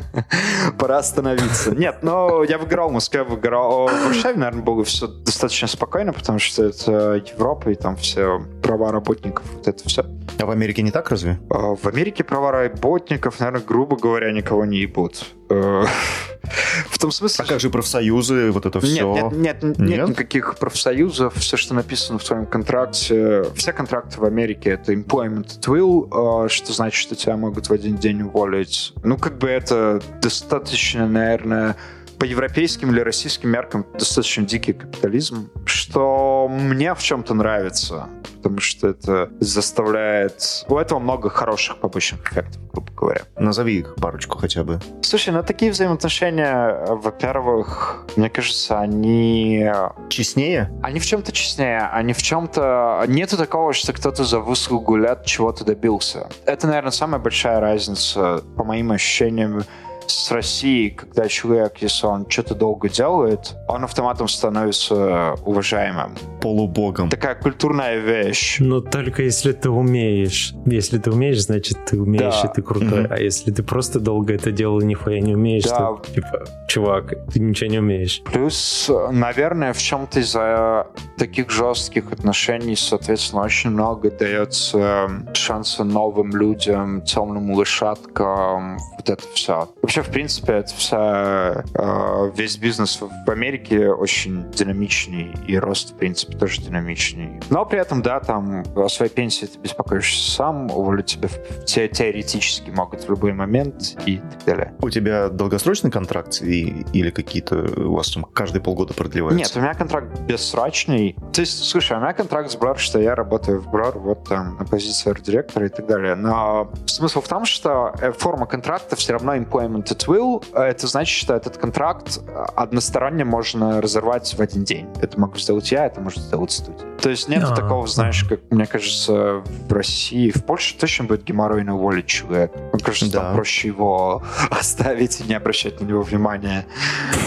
[0.78, 1.74] пора остановиться.
[1.74, 6.38] Нет, но я выиграл в Москве, выиграл в Варшаве, наверное, было все достаточно спокойно, потому
[6.38, 10.04] что это Европа, и там все права работников, вот это все.
[10.38, 11.38] А в Америке не так разве?
[11.50, 15.24] А, в Америке права работников, наверное, грубо говоря, никого не ебут.
[16.90, 17.44] В том смысле...
[17.44, 19.30] А как же профсоюзы, вот это все?
[19.32, 21.34] Нет, нет, нет, нет никаких профсоюзов.
[21.34, 26.48] Все, что написано в твоем контракте, все контракты в Америке это employment at will, э,
[26.48, 28.92] что значит, что тебя могут в один день уволить.
[29.02, 31.76] Ну, как бы это достаточно, наверное,
[32.18, 38.88] по европейским или российским меркам достаточно дикий капитализм, что мне в чем-то нравится, потому что
[38.88, 40.64] это заставляет...
[40.68, 43.22] У этого много хороших побочных эффектов, грубо говоря.
[43.36, 44.80] Назови их парочку хотя бы.
[45.02, 49.70] Слушай, ну такие взаимоотношения, во-первых, мне кажется, они...
[50.08, 50.70] Честнее?
[50.82, 53.04] Они в чем-то честнее, они в чем-то...
[53.08, 56.28] Нету такого, что кто-то за выслугу лет чего-то добился.
[56.46, 59.64] Это, наверное, самая большая разница, по моим ощущениям,
[60.10, 66.14] с Россией, когда человек, если он что-то долго делает, он автоматом становится уважаемым.
[66.40, 67.08] Полубогом.
[67.10, 68.56] Такая культурная вещь.
[68.60, 70.54] Но только если ты умеешь.
[70.66, 72.48] Если ты умеешь, значит ты умеешь, Да.
[72.50, 73.02] и ты крутой.
[73.04, 73.12] Мгм.
[73.12, 75.76] А если ты просто долго это делал и нихуя не умеешь, Да.
[75.76, 78.22] то типа, чувак, ты ничего не умеешь.
[78.24, 80.86] Плюс, наверное, в чем-то из-за
[81.18, 89.68] таких жестких отношений, соответственно, очень много дается шанса новым людям, темным лошадкам, вот это все.
[89.82, 95.96] Вообще, в принципе, это вся, э, весь бизнес в Америке очень динамичный, и рост, в
[95.96, 97.40] принципе, тоже динамичный.
[97.50, 101.28] Но при этом, да, там о своей пенсии ты беспокоишься сам, уволить тебя
[101.64, 104.72] те- теоретически могут в любой момент и так далее.
[104.80, 109.38] У тебя долгосрочный контракт и- или какие-то у вас там каждые полгода продлеваются?
[109.38, 111.16] Нет, у меня контракт бессрочный.
[111.32, 114.56] То есть, слушай, у меня контракт с Blur, что я работаю в Blur вот там
[114.58, 116.14] на позиции арт-директора и так далее.
[116.14, 120.44] Но смысл в том, что э, форма контракта все равно employment at will.
[120.54, 124.86] Это значит, что этот контракт э, односторонне можно разорвать в один день.
[125.00, 126.86] Это могу сделать я, это может сделать студия.
[127.00, 131.24] То есть нет А, такого, знаешь, как, мне кажется, в России, в Польше точно будет
[131.24, 132.58] геморройно уволить человека.
[132.72, 133.20] Мне кажется, Да.
[133.22, 136.66] там проще его оставить и не обращать на него внимания.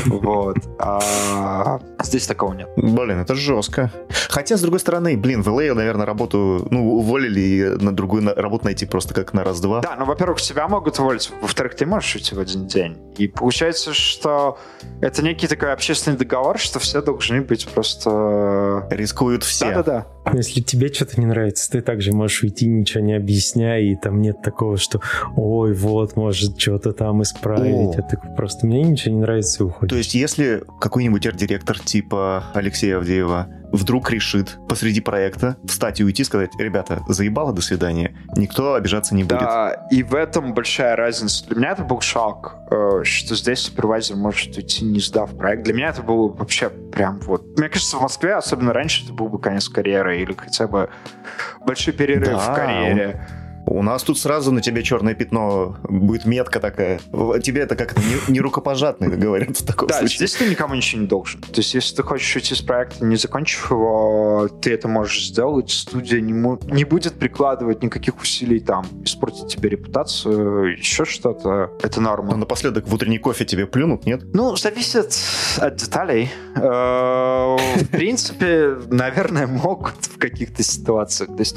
[0.05, 0.57] Вот.
[0.79, 2.69] А здесь такого нет.
[2.77, 3.91] Блин, это жестко.
[4.29, 8.33] Хотя, с другой стороны, блин, в LA, наверное, работу, ну, уволили и на другую на-
[8.33, 9.81] работу найти просто как на раз-два.
[9.81, 12.97] Да, ну, во-первых, тебя могут уволить, во-вторых, ты можешь уйти в один день.
[13.17, 14.57] И получается, что
[15.01, 18.87] это некий такой общественный договор, что все должны быть просто...
[18.89, 19.65] Рискуют все.
[19.65, 20.07] Да-да-да.
[20.33, 24.41] Если тебе что-то не нравится, ты также можешь уйти, ничего не объясняя, и там нет
[24.41, 25.01] такого, что
[25.35, 27.97] ой, вот, может, что-то там исправить.
[27.97, 27.99] О.
[27.99, 29.89] А ты просто мне ничего не нравится и уходишь.
[29.89, 36.23] То есть, если какой-нибудь арт-директор типа Алексея Авдеева вдруг решит посреди проекта встать и уйти,
[36.23, 39.39] сказать, ребята, заебало, до свидания, никто обижаться не будет.
[39.39, 41.45] Да, и в этом большая разница.
[41.47, 45.63] Для меня это был шок, э, что здесь супервайзер может уйти, не сдав проект.
[45.63, 47.57] Для меня это было вообще прям вот...
[47.57, 50.89] Мне кажется, в Москве, особенно раньше, это был бы конец карьеры или хотя бы
[51.65, 53.25] большой перерыв Да, в карьере.
[53.71, 56.99] У нас тут сразу на тебе черное пятно, будет метка такая.
[57.43, 60.17] Тебе это как-то не, не рукопожатный, говорят в таком Да, случае.
[60.17, 61.39] здесь ты никому ничего не должен.
[61.41, 65.69] То есть, если ты хочешь уйти с проекта, не закончив его, ты это можешь сделать.
[65.69, 71.71] Студия не, будет прикладывать никаких усилий там, испортить тебе репутацию, еще что-то.
[71.83, 72.35] Это Но норма.
[72.37, 74.21] напоследок в утренний кофе тебе плюнут, нет?
[74.33, 75.15] Ну, зависит
[75.59, 76.31] от деталей.
[76.55, 81.29] Э, В принципе, наверное, могут в каких-то ситуациях.
[81.35, 81.55] То есть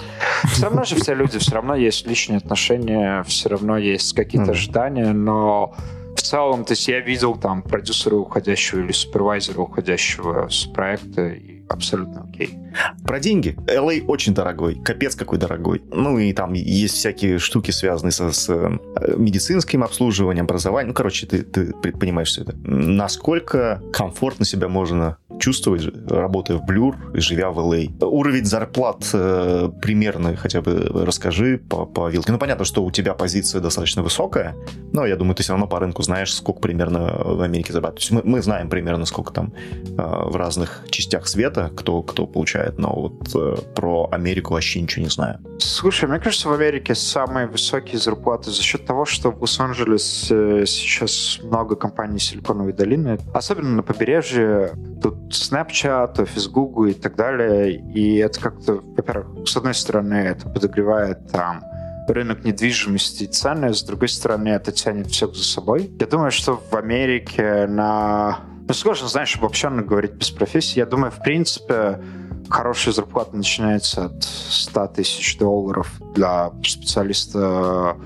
[0.52, 4.50] все равно же все люди, все равно есть личные отношения, все равно есть какие-то Мгм.
[4.52, 5.74] ожидания, но
[6.16, 11.51] в целом, то есть я видел там продюсера уходящего или супервайзера уходящего с проекта, и
[11.72, 12.58] абсолютно окей.
[13.04, 13.56] Про деньги.
[13.66, 15.82] LA очень дорогой, капец какой дорогой.
[15.90, 18.78] Ну и там есть всякие штуки, связанные со, с э,
[19.16, 20.88] медицинским обслуживанием, образованием.
[20.88, 22.56] Ну, короче, ты, ты понимаешь все это.
[22.62, 28.04] Насколько комфортно себя можно чувствовать, работая в Blur и живя в LA?
[28.04, 32.32] Уровень зарплат э, примерно хотя бы расскажи по, по вилке.
[32.32, 34.54] Ну, понятно, что у тебя позиция достаточно высокая,
[34.92, 38.24] но я думаю, ты все равно по рынку знаешь, сколько примерно в Америке зарабатывают.
[38.24, 42.92] Мы, мы знаем примерно, сколько там э, в разных частях света, кто, кто получает, но
[42.92, 45.38] вот э, про Америку вообще ничего не знаю.
[45.58, 51.40] Слушай, мне кажется, в Америке самые высокие зарплаты за счет того, что в Лос-Анджелесе сейчас
[51.42, 54.72] много компаний Силиконовой долины, особенно на побережье.
[55.02, 57.72] Тут Snapchat, офис Google и так далее.
[57.94, 61.62] И это как-то, во-первых, с одной стороны, это подогревает там
[62.08, 65.90] рынок недвижимости и цены, с другой стороны, это тянет всех за собой.
[65.98, 68.40] Я думаю, что в Америке на...
[68.68, 70.78] Ну, сложно, знаешь, обобщенно говорить без профессии.
[70.78, 72.00] Я думаю, в принципе,
[72.48, 77.96] хорошая зарплата начинается от 100 тысяч долларов для специалиста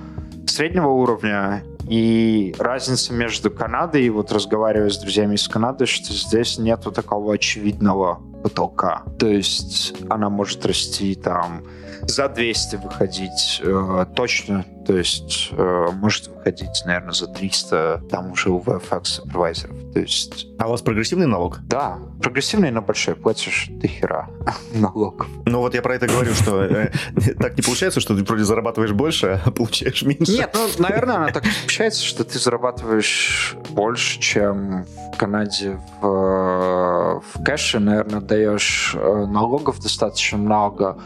[0.47, 1.63] среднего уровня.
[1.89, 7.35] И разница между Канадой и вот разговаривая с друзьями из Канады, что здесь нету такого
[7.35, 9.05] очевидного потолка.
[9.19, 11.63] То есть она может расти там
[12.09, 18.51] за 200 выходить э, точно, то есть э, может выходить, наверное, за 300 там уже
[18.51, 19.77] у VFX супервайзеров.
[19.93, 21.59] То есть, А у вас прогрессивный налог?
[21.69, 24.29] да, прогрессивный, но большой, платишь до хера
[24.75, 25.27] налогов.
[25.47, 26.91] Ну вот я про это говорю, что э,
[27.39, 30.33] так не получается, что ты вроде зарабатываешь больше, а получаешь меньше.
[30.33, 37.21] Нет, ну, наверное, она так получается, что ты зарабатываешь больше, чем в Канаде в, э,
[37.35, 40.99] в кэше, наверное, даешь э, налогов достаточно много.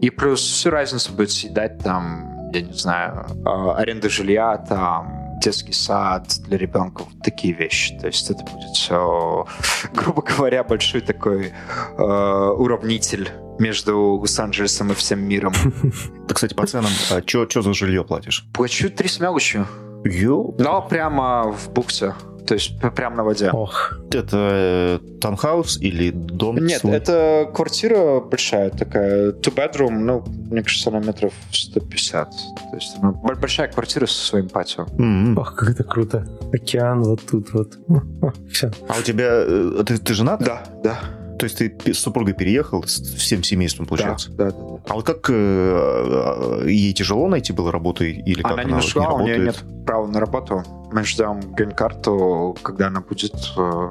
[0.00, 5.72] И плюс всю разницу будет съедать там, я не знаю, э, аренда жилья, там, детский
[5.72, 7.96] сад для ребенка, вот такие вещи.
[7.98, 9.46] То есть это будет все,
[9.92, 11.52] грубо говоря, большой такой
[11.96, 15.52] э, уравнитель между Лос-Анджелесом и всем миром.
[16.28, 18.46] Ты, кстати, по ценам, а что за жилье платишь?
[18.52, 19.66] Плачу три с мелочью.
[20.04, 20.54] Ё?
[20.58, 22.14] Но прямо в буксе.
[22.48, 23.50] То есть прямо на воде.
[23.52, 26.56] Ох, Это э, таунхаус или дом?
[26.56, 26.94] Нет, свой?
[26.96, 32.30] это квартира большая такая, two bedroom, ну, мне кажется, она метров 150.
[32.30, 34.86] То есть она б- большая квартира со своим патио.
[34.98, 35.36] М-м.
[35.36, 36.26] ох, как это круто.
[36.52, 37.76] Океан вот тут вот.
[38.50, 38.70] Все.
[38.88, 39.26] А у тебя...
[39.30, 40.40] э, Ты, ты женат?
[40.42, 40.98] Да, да.
[41.38, 44.30] То есть ты с супругой переехал с всем семейством, получается?
[44.32, 44.78] Да, да, да.
[44.88, 48.74] А вот как э, э, ей тяжело найти было работу или как Она она, не
[48.76, 50.64] нашла, у нее нет права на работу.
[50.90, 53.88] Мы ждем грин-карту, когда она будет, э,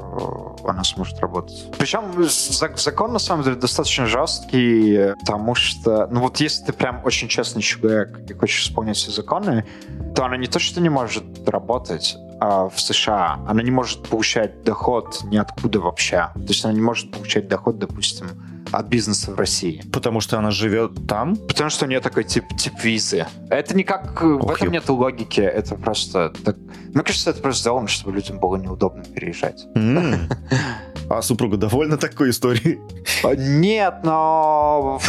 [0.67, 1.65] она сможет работать.
[1.77, 7.01] Причем за- закон, на самом деле, достаточно жесткий, потому что, ну вот если ты прям
[7.05, 9.65] очень честный человек и хочешь исполнять все законы,
[10.15, 15.23] то она не то, что не может работать, в США она не может получать доход
[15.23, 16.29] ниоткуда вообще.
[16.33, 18.27] То есть она не может получать доход, допустим,
[18.71, 19.81] от бизнеса в России.
[19.91, 21.35] Потому что она живет там?
[21.35, 23.25] Потому что у нее такой тип, тип визы.
[23.49, 24.21] Это никак...
[24.21, 24.73] В Ох, этом ёп.
[24.73, 25.41] нет логики.
[25.41, 26.33] Это просто...
[26.43, 26.57] Так...
[26.93, 29.65] Мне кажется, это просто сделано, чтобы людям было неудобно переезжать.
[29.75, 30.29] М.
[31.09, 32.79] А супруга довольна такой историей?
[33.37, 34.99] Нет, но...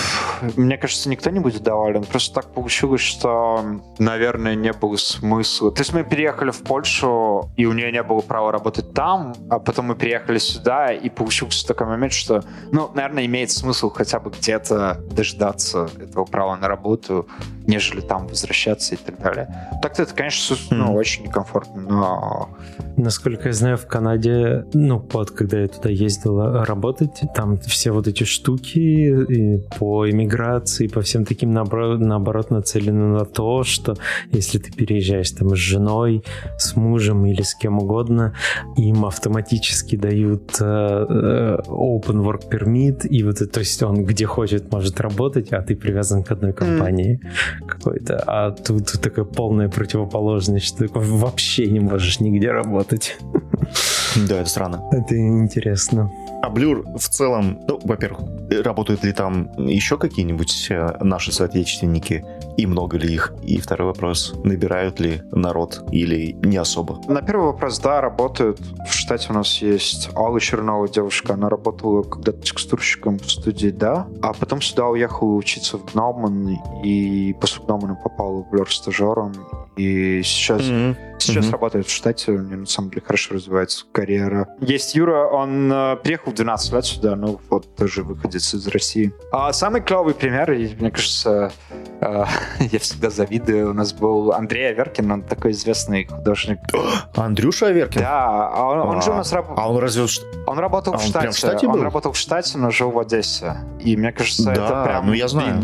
[0.57, 2.05] Мне кажется, никто не будет доволен.
[2.05, 3.65] Просто так получилось, что,
[3.99, 5.73] наверное, не было смысла.
[5.73, 9.59] То есть мы переехали в Польшу, и у нее не было права работать там, а
[9.59, 14.31] потом мы приехали сюда, и получился такой момент, что, ну, наверное, имеет смысл хотя бы
[14.31, 17.27] где-то дождаться этого права на работу,
[17.67, 19.49] нежели там возвращаться и так далее.
[19.83, 20.95] Так-то это, конечно, ну, Мгм.
[20.95, 22.49] очень некомфортно, но...
[22.97, 28.09] Насколько я знаю, в Канаде, ну вот, когда я туда ездила работать, там все вот
[28.09, 33.97] эти штуки и по иммиграции, по всем таким, наоборот, наоборот, нацелены на то, что
[34.31, 36.25] если ты переезжаешь там с женой,
[36.59, 38.35] с мужем или с кем угодно,
[38.77, 44.27] им автоматически дают э, э, open work permit, и вот это, то есть он где
[44.27, 47.21] хочет может работать, а ты привязан к одной компании
[47.67, 48.23] какой-то.
[48.27, 53.19] А тут такая полная противоположность, что ты вообще не можешь нигде работать.
[54.17, 54.89] Да, это странно.
[54.93, 56.11] Это интересно.
[56.43, 58.21] А Блюр в целом, ну, во-первых,
[58.65, 62.25] работают ли там еще какие-нибудь э, наши соотечественники,
[62.57, 63.35] и много ли их?
[63.43, 67.01] И второй вопрос, набирают ли народ или не особо?
[67.09, 68.61] На первый вопрос, да, работают.
[68.89, 74.07] В штате у нас есть Алла Чернова, девушка, она работала когда-то текстурщиком в студии «Да»,
[74.23, 79.33] а потом сюда уехала учиться в Гноман, и после Гномана попала в Блер стажером,
[79.79, 80.97] и сейчас, М.
[81.19, 81.53] сейчас Мгм.
[81.53, 84.49] работает в штате, у нее на самом деле хорошо развивается карьера.
[84.61, 89.13] Есть Юра, он э, приехал в 12 лет сюда, ну вот тоже выходец из России.
[89.33, 91.53] А самый клевый пример, и мне кажется,
[92.01, 92.25] э,
[92.73, 96.59] я всегда завидую, у нас был Андрей Аверкин, он такой известный художник,
[97.15, 98.01] Андрюша Аверкин?
[98.03, 100.07] да, а он, он же у нас раб- А он разве...
[100.47, 101.21] он работал а в он штате.
[101.21, 101.83] прям в штате он был?
[101.83, 103.57] работал в штате, но жил в Одессе.
[103.81, 105.07] И мне кажется, Да, это прям.
[105.07, 105.63] ну я знаю.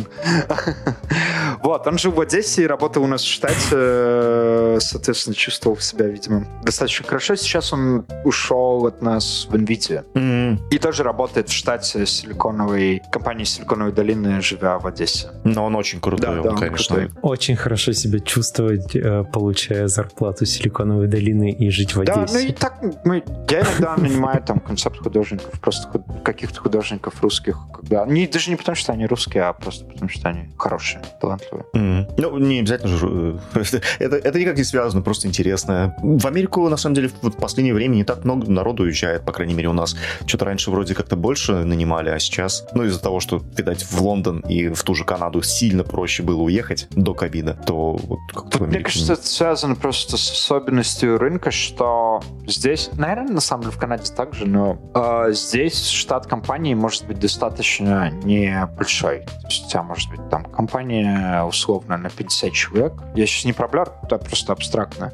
[1.63, 4.04] вот, он жил в Одессе и работал у нас в штате,
[4.81, 7.35] соответственно, чувствовал себя, видимо, достаточно хорошо.
[7.37, 10.05] Сейчас он ушел от нас в Nvidia.
[10.15, 10.61] М.
[10.71, 15.29] И тоже работает в штате силиконовой компании Силиконовой долины, живя в Одессе.
[15.45, 16.97] Но он очень крутой, Да, он, да, он конечно.
[16.97, 17.11] крутой.
[17.23, 22.49] Очень хорошо себя чувствовать, э, получая зарплату Силиконовой долины и жить в Да, ну Одессе.
[22.49, 28.27] и так мы, я иногда нанимаю там концепт-художников, просто худ- каких-то художников русских, когда не
[28.27, 31.65] даже не потому, что они русские, а просто потому, что они хорошие, талантливые.
[31.75, 32.07] М.
[32.17, 33.41] Ну, не обязательно же.
[33.99, 35.95] Это, это никак не связано, просто интересно.
[36.03, 39.55] В Америку, на самом деле, в последнее время не так много народу уезжает, по крайней
[39.55, 39.97] мере, у нас.
[40.27, 44.41] Что-то раньше вроде как-то больше нанимали, а сейчас, ну, из-за того, что, видать, в Лондон
[44.41, 48.81] и в ту же Канаду сильно проще было уехать до ковида, то вот как-то мне
[48.81, 54.13] кажется, это связано просто с особенностью рынка, что здесь, наверное, на самом деле в Канаде
[54.13, 59.21] также, но э, здесь штат компании может быть достаточно небольшой.
[59.21, 62.93] То есть у тебя может быть там компания условно на 50 человек.
[63.15, 65.13] Я сейчас не про Blur, это просто абстрактно.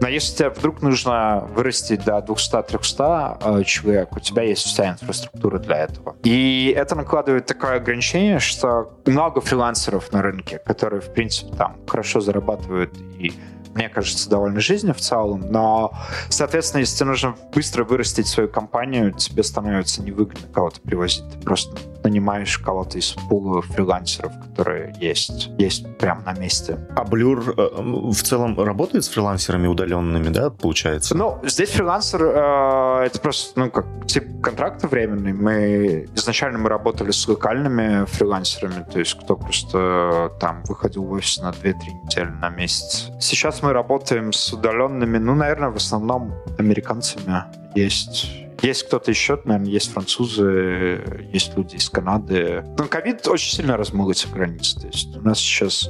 [0.00, 5.58] Но если тебе вдруг нужно вырасти до 200-300 э, человек, у тебя есть вся инфраструктура
[5.58, 6.16] для этого.
[6.22, 12.20] И это накладывает такое ограничение, что много фрилансеров на рынке, которые, в принципе, там хорошо
[12.20, 13.32] зарабатывают и
[13.74, 15.92] мне кажется, довольно жизнью в целом, но,
[16.28, 21.22] соответственно, если тебе нужно быстро вырастить свою компанию, тебе становится невыгодно кого-то привозить.
[21.30, 26.78] Ты просто нанимаешь кого-то из пула фрилансеров, которые есть, есть прямо на месте.
[26.96, 27.68] А Блюр э,
[28.10, 31.16] в целом работает с фрилансерами удаленными, да, получается?
[31.16, 35.32] Ну, здесь фрилансер э, это просто, ну, как тип контракта временный.
[35.32, 41.38] Мы изначально мы работали с локальными фрилансерами, то есть кто просто там выходил в офис
[41.38, 41.74] на 2-3
[42.04, 43.10] недели на месяц.
[43.20, 47.44] Сейчас мы работаем с удаленными, ну, наверное, в основном американцами.
[47.74, 52.64] Есть есть кто-то еще, наверное, есть французы, есть люди из Канады.
[52.78, 54.80] Но ковид очень сильно размыл эти границы.
[54.80, 55.88] То есть у нас сейчас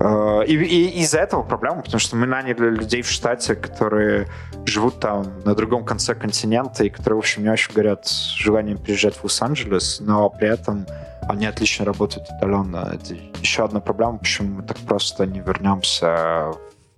[0.00, 4.28] Э, и, и из-за этого проблема, потому что мы наняли людей в штате, которые
[4.64, 9.14] живут там на другом конце континента, и которые, в общем, не очень горят желанием приезжать
[9.14, 10.86] в Лос-Анджелес, но при этом
[11.28, 12.90] они отлично работают удаленно.
[12.94, 16.52] Это еще одна проблема, почему мы так просто не вернемся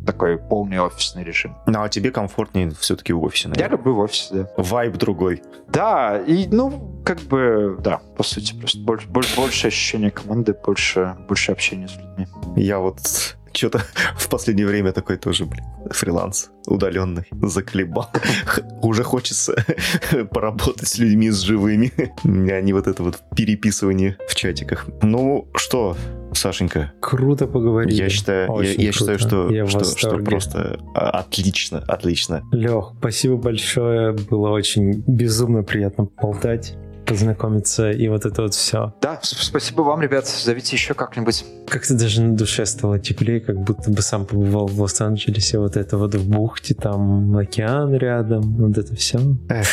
[0.04, 1.56] такой полный офисный режим.
[1.66, 3.70] Ну, а тебе комфортнее все-таки в офисе, наверное?
[3.70, 4.48] Я люблю в офисе, да.
[4.56, 5.42] Вайб другой.
[5.68, 11.16] Да, и, ну, как бы, да, по сути, просто больше, больше, больше ощущения команды, больше,
[11.28, 12.26] больше общения с людьми.
[12.56, 13.82] Я вот что-то
[14.16, 18.10] в последнее время такой тоже, блин, фриланс удаленный, заколебал.
[18.82, 19.54] Уже хочется
[20.30, 21.92] поработать с людьми, с живыми,
[22.24, 24.86] а не вот это вот переписывание в чатиках.
[25.02, 25.96] Ну что,
[26.32, 26.92] Сашенька.
[27.00, 27.94] Круто поговорили.
[27.94, 32.42] Я считаю, я, я считаю, что, я что, что просто отлично, отлично.
[32.52, 34.12] Лех, спасибо большое.
[34.12, 36.76] Было очень безумно приятно болтать
[37.10, 38.94] познакомиться и вот это вот все.
[39.00, 40.28] Да, спасибо вам, ребят.
[40.28, 41.44] Зовите еще как-нибудь.
[41.66, 45.58] Как-то даже на душе стало теплее, как будто бы сам побывал в Лос-Анджелесе.
[45.58, 49.18] Вот это вот в бухте, там океан рядом, вот это все.
[49.48, 49.66] Эх.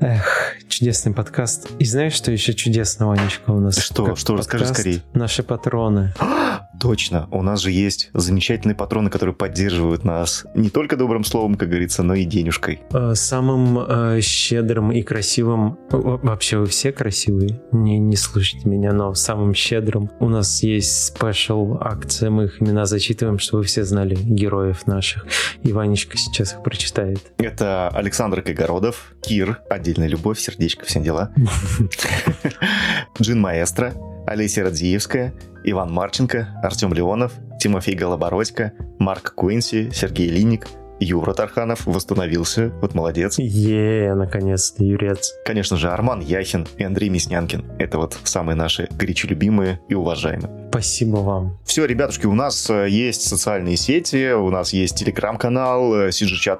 [0.00, 1.68] Эх, чудесный подкаст.
[1.78, 3.78] И знаешь, что еще чудесного, Анечка, у нас?
[3.78, 4.16] Что?
[4.16, 4.36] Что?
[4.36, 5.02] Расскажи скорее.
[5.14, 6.12] Наши патроны.
[6.80, 11.68] Точно, у нас же есть замечательные патроны, которые поддерживают нас не только добрым словом, как
[11.68, 12.80] говорится, но и денежкой.
[12.92, 19.14] Э, самым э, щедрым и красивым, вообще вы все красивые, не, не слушайте меня, но
[19.14, 24.14] самым щедрым у нас есть спешл акция, мы их имена зачитываем, чтобы вы все знали
[24.14, 25.26] героев наших.
[25.62, 27.32] И Ванечка сейчас их прочитает.
[27.38, 31.32] Это Александр Кайгородов, Кир, отдельная любовь, сердечко, все дела.
[33.20, 33.94] Джин Маэстро,
[34.28, 35.32] Олеся Радзиевская,
[35.64, 40.66] Иван Марченко, Артем Леонов, Тимофей Голобородько, Марк Куинси, Сергей Линик,
[41.00, 42.72] Юра Тарханов восстановился.
[42.80, 43.38] Вот молодец.
[43.38, 45.34] Е, наконец-то, Юрец.
[45.44, 47.64] Конечно же, Арман Яхин и Андрей Мяснянкин.
[47.78, 50.68] Это вот самые наши горячо любимые и уважаемые.
[50.70, 51.58] Спасибо вам.
[51.64, 56.10] Все, ребятушки, у нас э, есть социальные сети, у нас есть телеграм-канал, э,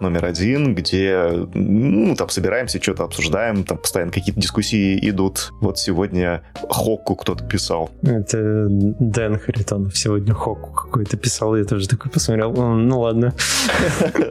[0.01, 5.53] номер один, где, ну, там собираемся, что-то обсуждаем, там постоянно какие-то дискуссии идут.
[5.61, 7.91] Вот сегодня Хокку кто-то писал.
[8.03, 12.53] Это Дэн Харитонов сегодня Хокку какой-то писал, я тоже такой посмотрел.
[12.53, 13.35] Ну, ладно.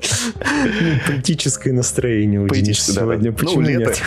[1.07, 3.31] Политическое настроение у сегодня.
[3.31, 4.01] Почему ну, нет?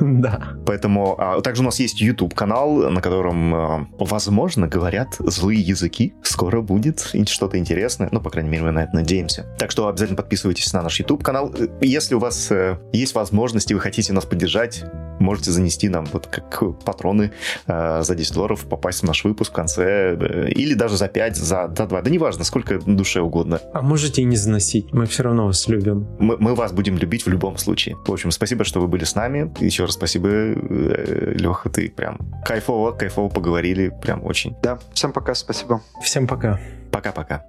[0.00, 0.54] Да.
[0.66, 6.14] Поэтому а, также у нас есть YouTube канал, на котором, а, возможно, говорят злые языки.
[6.22, 8.08] Скоро будет что-то интересное.
[8.12, 9.46] Ну, по крайней мере, мы на это надеемся.
[9.58, 11.54] Так что обязательно подписывайтесь на наш YouTube канал.
[11.80, 14.84] Если у вас э, есть возможность и вы хотите нас поддержать,
[15.20, 17.32] можете занести нам вот как патроны
[17.66, 21.36] э, за 10 долларов, попасть в наш выпуск в конце, э, или даже за 5,
[21.36, 23.60] за, за 2, да неважно, сколько душе угодно.
[23.72, 26.06] А можете и не заносить, мы все равно вас любим.
[26.18, 27.96] Мы, мы вас будем любить в любом случае.
[28.06, 29.52] В общем, спасибо, что вы были с нами.
[29.60, 34.56] Еще раз спасибо, э, Леха, ты прям кайфово, кайфово поговорили, прям очень.
[34.62, 35.80] Да, всем пока, спасибо.
[36.02, 36.60] Всем пока.
[36.90, 37.44] Пока-пока.